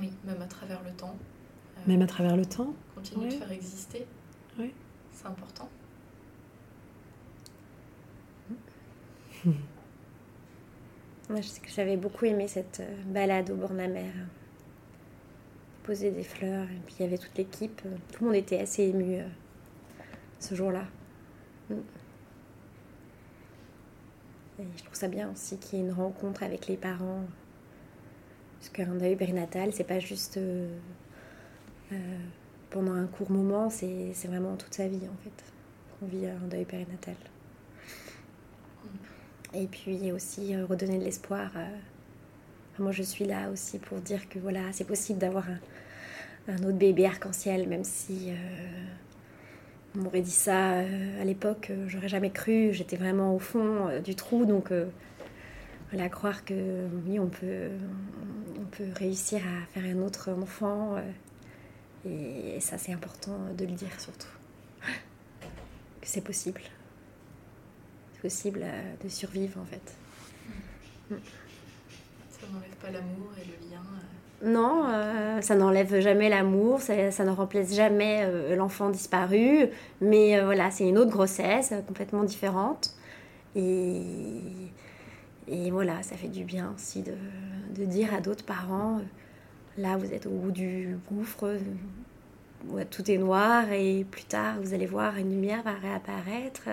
[0.00, 1.16] Oui, même à travers le temps.
[1.86, 2.74] même à travers le temps.
[2.94, 4.04] Continuer de faire exister.
[4.58, 4.72] Oui.
[5.12, 5.68] C'est important.
[11.30, 14.12] Je sais que j'avais beaucoup aimé cette euh, balade au bord de la mer.
[15.82, 17.82] Poser des fleurs, et puis il y avait toute l'équipe.
[18.12, 19.26] Tout le monde était assez ému euh,
[20.38, 20.84] ce jour-là.
[21.70, 21.74] Mm.
[24.60, 27.24] Et je trouve ça bien aussi qu'il y ait une rencontre avec les parents.
[28.58, 30.68] Parce qu'un deuil périnatal, c'est pas juste euh,
[32.70, 35.44] pendant un court moment, c'est vraiment toute sa vie en fait
[35.98, 37.16] qu'on vit un deuil périnatal.
[39.54, 41.50] Et puis aussi euh, redonner de l'espoir.
[41.56, 41.66] Euh.
[42.80, 45.44] moi, je suis là aussi pour dire que voilà, c'est possible d'avoir
[46.48, 48.34] un, autre bébé arc-en-ciel, même si euh,
[49.94, 52.72] on m'aurait dit ça à l'époque, j'aurais jamais cru.
[52.72, 54.72] J'étais vraiment au fond du trou, donc
[55.92, 57.68] voilà, croire que oui, on peut,
[58.60, 60.96] on peut réussir à faire un autre enfant.
[62.04, 64.28] et ça, c'est important de le dire surtout.
[66.00, 66.60] Que c'est possible
[68.24, 69.96] possible euh, de survivre en fait.
[72.30, 74.50] Ça n'enlève pas l'amour et le lien euh.
[74.50, 79.68] Non, euh, ça n'enlève jamais l'amour, ça, ça, ne remplace jamais l'enfant disparu,
[80.00, 82.94] mais voilà, c'est une autre grossesse complètement différente.
[83.54, 84.02] Et,
[85.48, 87.14] et voilà, ça fait du bien aussi de,
[87.74, 89.00] de dire à d'autres parents,
[89.78, 91.56] là vous êtes au bout du gouffre,
[92.90, 96.68] tout est noir et plus tard vous allez voir une lumière va réapparaître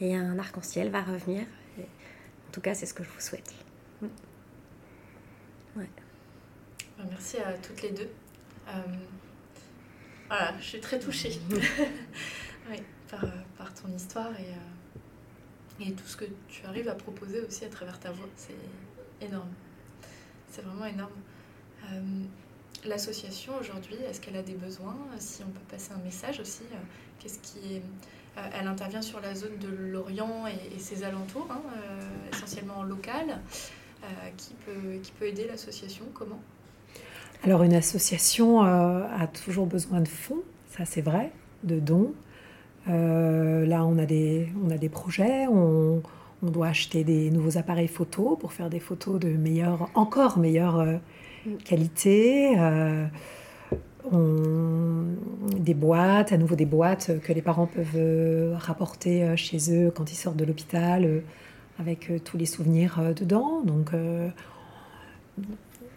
[0.00, 1.42] et un arc-en-ciel va revenir.
[1.78, 3.54] en tout cas, c'est ce que je vous souhaite.
[5.76, 5.88] Ouais.
[6.98, 8.10] Bah, merci à toutes les deux.
[8.68, 8.72] Euh,
[10.28, 11.38] voilà, je suis très touchée
[12.70, 13.28] oui, par, euh,
[13.58, 17.68] par, ton histoire et, euh, et tout ce que tu arrives à proposer aussi à
[17.68, 18.28] travers ta voix.
[18.36, 18.56] C'est
[19.20, 19.52] énorme.
[20.50, 21.12] C'est vraiment énorme.
[22.84, 24.96] L'association aujourd'hui, est-ce qu'elle a des besoins?
[25.18, 26.62] Si on peut passer un message aussi,
[27.18, 27.82] qu'est-ce qui est
[28.58, 32.00] elle intervient sur la zone de l'Orient et, ses alentours, hein, euh,
[32.32, 33.38] essentiellement local.
[34.04, 34.54] Euh, qui,
[35.18, 36.38] peut, aider l'association Comment?
[37.42, 41.32] Alors une association a toujours besoin de fonds, ça c'est vrai,
[41.64, 42.12] de dons.
[42.86, 46.02] là, on a des, on a des projets, on,
[46.42, 50.86] doit acheter des nouveaux appareils photo pour faire des photos de meilleure, encore meilleure
[51.64, 52.54] qualité.
[54.12, 60.16] Des boîtes, à nouveau des boîtes que les parents peuvent rapporter chez eux quand ils
[60.16, 61.22] sortent de l'hôpital,
[61.78, 63.62] avec tous les souvenirs dedans.
[63.64, 63.90] Donc,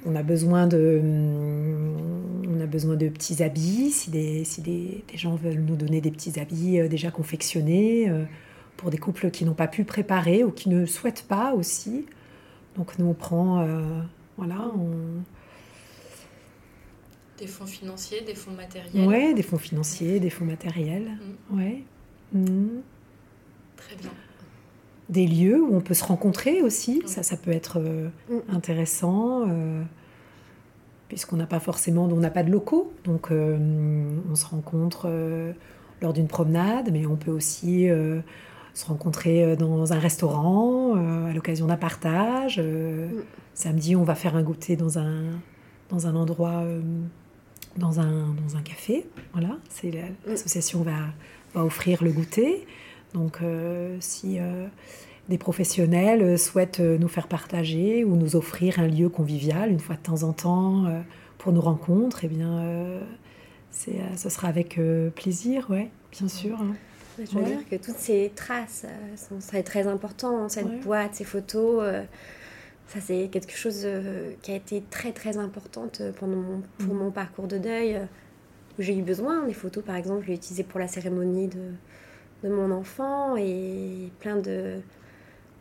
[0.05, 1.01] on a besoin de,
[2.47, 3.91] on a besoin de petits habits.
[3.91, 8.12] Si des, si des, gens veulent nous donner des petits habits déjà confectionnés,
[8.78, 12.05] pour des couples qui n'ont pas pu préparer ou qui ne souhaitent pas aussi.
[12.76, 13.66] Donc nous on prend,
[14.38, 15.22] voilà, on,
[17.39, 21.17] des fonds financiers, des fonds matériels Oui, des fonds financiers, des fonds matériels.
[21.49, 21.57] Mm.
[21.57, 21.83] Ouais.
[22.33, 22.81] Mm.
[23.77, 24.11] Très bien.
[25.07, 28.55] Des lieux où on peut se rencontrer aussi, ça, ça peut être euh, mm.
[28.55, 29.81] intéressant, euh,
[31.07, 33.57] puisqu'on n'a pas forcément, on n'a pas de locaux, donc euh,
[34.29, 35.09] on se rencontre
[36.01, 37.87] lors d'une promenade, mais on peut aussi
[38.75, 40.93] se rencontrer dans un restaurant
[41.27, 42.61] à l'occasion d'un partage.
[43.55, 45.23] Samedi, on va faire un goûter dans un,
[45.89, 46.63] dans un endroit
[47.78, 49.05] dans un, dans un café.
[49.34, 49.91] Voilà, c'est
[50.26, 51.13] l'association va,
[51.53, 52.65] va offrir le goûter.
[53.13, 54.67] Donc, euh, si euh,
[55.30, 60.01] des professionnels souhaitent nous faire partager ou nous offrir un lieu convivial une fois de
[60.01, 61.01] temps en temps euh,
[61.38, 62.63] pour nos rencontres, eh bien,
[63.72, 64.80] ce sera avec
[65.15, 66.59] plaisir, ouais, bien sûr.
[66.61, 66.76] Hein.
[67.17, 68.86] Je veux dire que toutes ces traces
[69.17, 71.84] sont, seraient très importantes, cette boîte, ces photos.
[72.89, 76.95] Ça, c'est quelque chose euh, qui a été très très importante euh, pendant mon, pour
[76.95, 76.97] mm.
[76.97, 77.95] mon parcours de deuil.
[77.95, 78.05] Euh,
[78.77, 79.45] où j'ai eu besoin.
[79.45, 81.73] Les photos, par exemple, je l'ai utilisé pour la cérémonie de,
[82.43, 84.79] de mon enfant et plein de,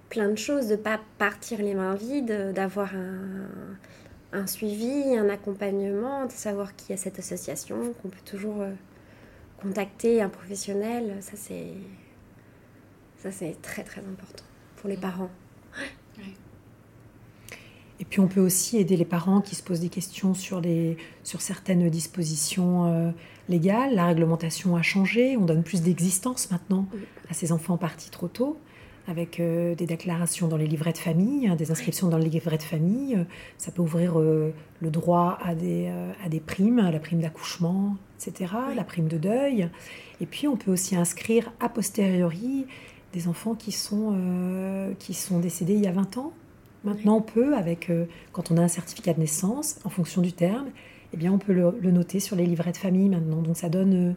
[0.09, 3.49] plein de choses, de ne pas partir les mains vides, d'avoir un,
[4.33, 8.65] un, suivi, un accompagnement, de savoir qu'il y a cette association, qu'on peut toujours
[9.61, 11.17] contacter un professionnel.
[11.21, 11.73] Ça, c'est,
[13.19, 14.45] ça, c'est très très important
[14.77, 15.01] pour les mm.
[15.01, 15.31] parents.
[18.01, 20.97] Et puis on peut aussi aider les parents qui se posent des questions sur, les,
[21.25, 23.11] sur certaines dispositions euh,
[23.49, 23.95] légales.
[23.95, 26.87] La réglementation a changé, on donne plus d'existence maintenant
[27.29, 28.57] à ces enfants partis trop tôt,
[29.09, 32.59] avec euh, des déclarations dans les livrets de famille, hein, des inscriptions dans les livrets
[32.59, 33.17] de famille.
[33.17, 33.25] Euh,
[33.57, 34.53] ça peut ouvrir le
[34.91, 35.93] droit à des,
[36.25, 39.69] à des primes, à la prime d'accouchement, etc., la prime de deuil.
[40.21, 42.67] Et puis on peut aussi inscrire a posteriori
[43.13, 44.15] des enfants qui sont,
[44.99, 46.33] qui sont décédés il y a 20 ans
[46.85, 50.33] Maintenant, on peut, avec, euh, quand on a un certificat de naissance, en fonction du
[50.33, 50.69] terme,
[51.13, 53.43] eh bien, on peut le, noter sur les livrets de famille maintenant.
[53.43, 54.13] Donc, ça donne euh,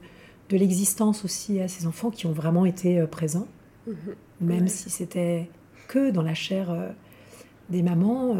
[0.49, 3.47] de l'existence aussi à ces enfants qui ont vraiment été euh, présents,
[3.87, 3.95] mhm.
[4.41, 5.49] même si c'était
[5.87, 6.73] que dans la chair
[7.69, 8.37] des mamans.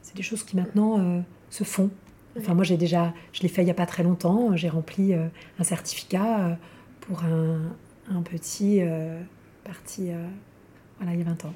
[0.00, 1.90] c'est des choses qui maintenant se font.
[2.38, 4.56] Enfin, moi, j'ai déjà, je l'ai fait il n'y a pas très longtemps.
[4.56, 6.56] J'ai rempli un certificat
[7.02, 7.60] pour un,
[8.10, 8.80] un petit
[9.62, 10.08] parti,
[10.96, 11.54] voilà, il y a 20 ans.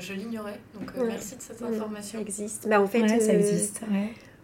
[0.00, 2.18] Je, l'ignorais, donc euh, merci de cette information.
[2.18, 2.68] Ça existe.
[2.68, 3.80] Bah, en fait, ça euh, existe.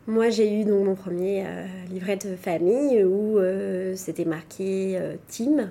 [0.07, 3.39] Moi, j'ai eu donc mon premier euh, livret de famille où
[3.95, 5.71] c'était marqué Tim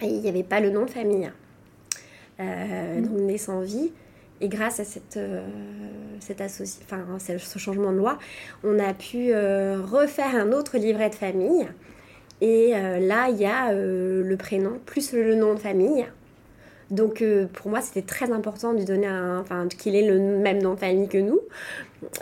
[0.00, 1.30] et il n'y avait pas le nom de famille.
[2.38, 3.02] Mm.
[3.02, 3.92] Donc, né sans vie.
[4.40, 5.18] Et grâce à cette,
[6.20, 8.18] cette enfin, ce changement de loi,
[8.62, 11.66] on a pu refaire un autre livret de famille.
[12.40, 16.06] Et là, il y a le prénom plus le nom de famille.
[16.90, 20.18] Donc euh, pour moi, c'était très important de lui donner un, enfin, qu'il ait le
[20.18, 21.40] même nom de famille que nous.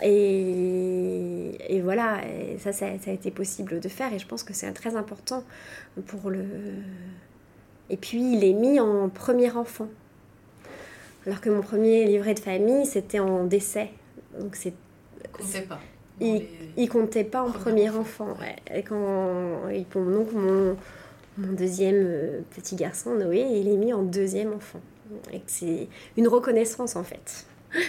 [0.01, 2.21] Et, et voilà,
[2.59, 4.13] ça, ça, a été possible de faire.
[4.13, 5.43] Et je pense que c'est très important
[6.07, 6.45] pour le.
[7.89, 9.89] Et puis il est mis en premier enfant.
[11.25, 13.89] Alors que mon premier livret de famille, c'était en décès.
[14.39, 14.73] Donc c'est.
[15.31, 15.79] Comptait pas.
[16.21, 16.43] Il,
[16.77, 18.37] il comptait pas en premier enfant.
[18.73, 20.77] Et quand, et donc mon
[21.37, 24.81] mon deuxième euh, petit garçon, Noé, il est mis en deuxième enfant.
[25.31, 27.45] Et c'est une reconnaissance en fait.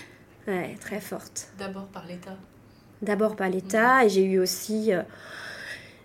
[0.47, 1.49] Ouais, très forte.
[1.59, 2.37] D'abord par l'État.
[3.01, 5.01] D'abord par l'État, et j'ai eu aussi euh,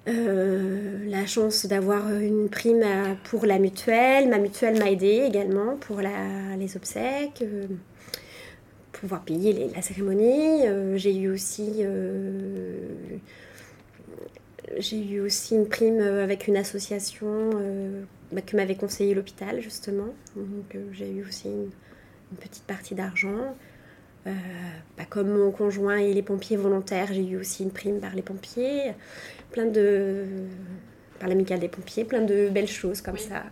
[0.08, 2.86] euh, la chance d'avoir une prime
[3.26, 4.30] pour la mutuelle.
[4.30, 7.44] Ma mutuelle m'a aidé également pour la, les obsèques,
[8.94, 10.62] pouvoir payer la cérémonie.
[10.96, 11.84] j'ai eu aussi
[14.78, 19.62] j'ai eu aussi une prime euh, avec une association euh, bah, que m'avait conseillé l'hôpital,
[19.62, 20.14] justement.
[20.36, 21.70] Donc euh, j'ai eu aussi une,
[22.40, 23.56] petite partie d'argent.
[24.26, 28.22] Bah, comme mon conjoint et les pompiers volontaires, j'ai eu aussi une prime par les
[28.22, 28.94] pompiers.
[29.52, 30.26] Plein de.
[31.20, 33.46] par l'amicale des pompiers, plein de belles choses comme ça.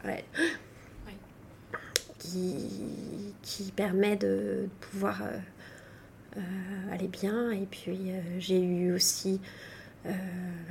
[2.19, 2.53] Qui,
[3.41, 5.23] qui permet de, pouvoir
[6.91, 7.49] aller bien.
[7.49, 9.41] Et puis j'ai eu aussi
[10.07, 10.11] euh,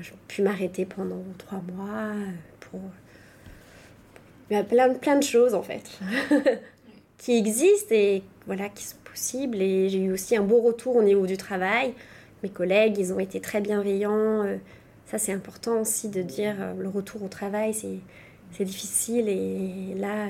[0.01, 2.13] j'ai pu m'arrêter pendant trois mois
[2.61, 2.81] pour...
[4.51, 5.99] Il plein, plein de choses en fait
[7.19, 9.61] qui existent et voilà, qui sont possibles.
[9.61, 11.95] Et j'ai eu aussi un beau retour au niveau du travail.
[12.45, 14.45] Mes collègues, ils ont été très bienveillants.
[14.45, 14.57] Euh,
[15.07, 20.29] ça c'est important aussi de dire le retour au travail, c'est difficile et là,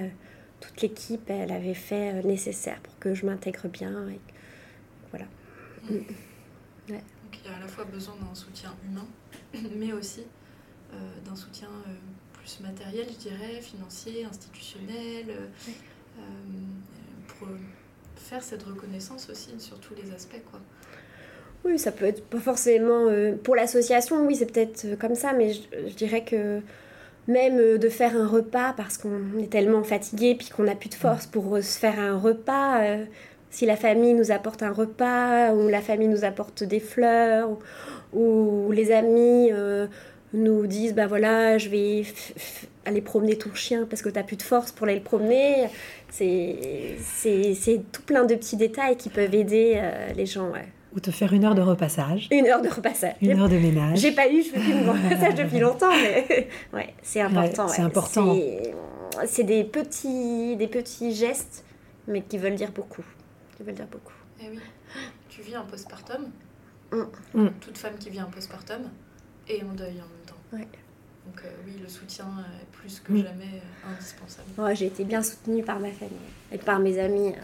[0.60, 4.08] toute l'équipe, elle avait fait le nécessaire pour que je m'intègre bien.
[4.10, 4.20] Et
[5.10, 5.26] voilà.
[7.46, 9.06] Y a à la fois besoin d'un soutien humain,
[9.76, 10.22] mais aussi
[11.24, 11.68] d'un soutien
[12.32, 15.26] plus matériel, je dirais, financier, institutionnel,
[16.18, 16.22] euh,
[17.26, 17.48] pour
[18.16, 20.42] faire cette reconnaissance aussi sur tous les aspects.
[20.50, 20.60] Quoi.
[21.64, 23.06] Oui, ça peut être pas forcément...
[23.08, 26.60] Euh, pour l'association, oui, c'est peut-être euh, comme ça, mais je, dirais que
[27.28, 30.94] même de faire un repas parce qu'on est tellement fatigué puis qu'on n'a plus de
[30.94, 32.98] force pour se faire un repas.
[33.50, 37.48] Si la famille nous apporte un repas ou la famille nous apporte des fleurs
[38.12, 39.50] ou, les amis
[40.32, 42.04] nous disent bah voilà je vais
[42.86, 45.66] aller promener ton chien parce que tu n'as plus de force pour aller le promener.
[46.10, 50.52] C'est tout plein de petits détails qui peuvent aider euh, les gens
[50.94, 52.28] ou te faire une heure de repassage.
[52.30, 53.16] Une heure de repassage.
[53.20, 53.98] Une heure de ménage.
[53.98, 57.82] J'ai pas eu je fais plus de repassage depuis longtemps mais ouais c'est important c'est
[57.82, 58.34] important.
[59.26, 61.64] C'est des petits des petits gestes
[62.08, 63.04] mais qui veulent dire beaucoup
[63.56, 64.60] qui veulent dire beaucoup eh oui
[65.28, 66.30] tu vis un postpartum
[66.92, 67.48] mm.
[67.60, 68.82] toute femme qui vit un postpartum
[69.48, 70.36] et en deuil en même temps.
[70.52, 70.68] Ouais.
[71.26, 72.26] Donc euh, oui, le soutien
[72.60, 74.48] est plus que jamais euh, indispensable.
[74.58, 76.16] Ouais, j'ai été bien soutenue par ma famille
[76.52, 77.34] et par mes amis.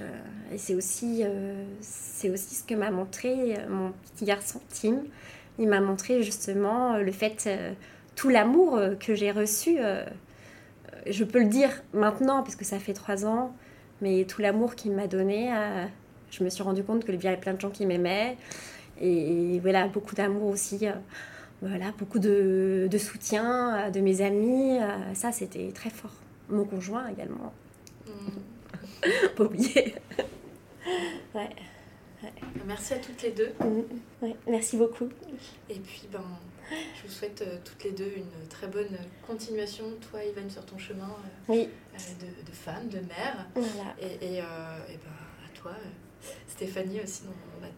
[0.00, 0.10] Euh,
[0.50, 1.22] et c'est aussi,
[1.80, 5.02] c'est aussi ce que m'a montré mon petit garçon Tim.
[5.58, 7.48] Il m'a montré justement le fait,
[8.16, 9.78] tout l'amour que j'ai reçu.
[11.06, 13.54] je peux le dire maintenant parce que ça fait trois ans,
[14.04, 15.50] mais tout l'amour qu'il m'a donné,
[16.30, 18.36] je me suis rendu compte qu'il y avait plein de gens qui m'aimaient.
[19.00, 20.86] Et voilà, beaucoup d'amour aussi.
[20.86, 20.92] Euh,
[21.62, 24.78] voilà, beaucoup de, de, soutien euh, de mes amis.
[24.78, 26.12] Euh, ça, c'était très fort.
[26.48, 27.52] Mon conjoint également.
[28.06, 29.08] Mm.
[29.36, 29.94] Pas oublier.
[31.34, 31.50] ouais.
[32.66, 33.52] Merci à toutes les deux.
[33.60, 34.24] Mm.
[34.24, 35.08] Ouais, merci beaucoup.
[35.68, 36.24] Et puis, ben,
[36.70, 38.96] je vous souhaite toutes les deux une très bonne
[39.26, 41.14] continuation, toi, Yvan, sur ton chemin
[41.48, 41.68] oui.
[41.94, 43.46] De, de, femme, de mère.
[43.54, 43.94] Voilà.
[44.00, 45.72] Et, et, et ben, à toi,
[46.48, 47.22] Stéphanie, aussi,
[47.60, 47.68] va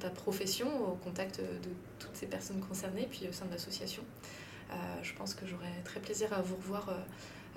[0.00, 4.02] ta profession, au contact de toutes ces personnes concernées, puis au sein de l'association.
[4.70, 6.88] Euh, je pense que j'aurai très plaisir à vous revoir.
[6.88, 6.92] Euh,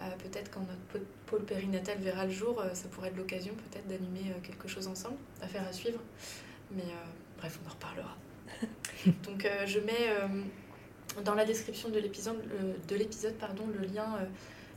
[0.01, 4.32] euh, peut-être quand notre pôle périnatal verra le jour, ça pourrait être l'occasion peut-être d'animer
[4.43, 5.99] quelque chose ensemble, à faire à suivre.
[6.70, 6.84] Mais
[7.39, 8.16] bref, on en reparlera.
[9.24, 10.16] Donc je mets
[11.26, 12.39] dans la description de l'épisode,
[12.88, 14.20] de l'épisode pardon, le lien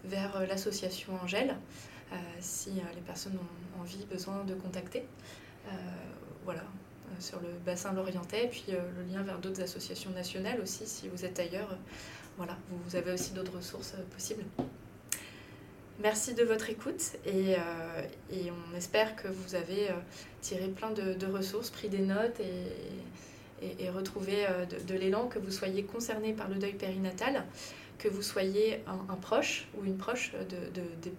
[0.04, 1.56] vers l'association Angèle,
[2.40, 5.04] si les personnes ont envie, besoin de contacter.
[6.44, 6.62] voilà,
[7.10, 11.08] euh, sur le bassin lorientais, puis euh, le lien vers d'autres associations nationales aussi, si
[11.08, 11.76] vous êtes ailleurs.
[12.36, 14.44] voilà, vous avez aussi d'autres ressources euh, possibles.
[16.02, 17.56] Merci de votre écoute et,
[18.32, 19.88] on espère que vous avez
[20.40, 22.40] tiré plein de, ressources, pris des notes
[23.60, 24.46] et, retrouvé
[24.86, 27.44] de, l'élan, que vous soyez concerné par le deuil périnatal,
[28.00, 30.32] que vous soyez un, proche ou une proche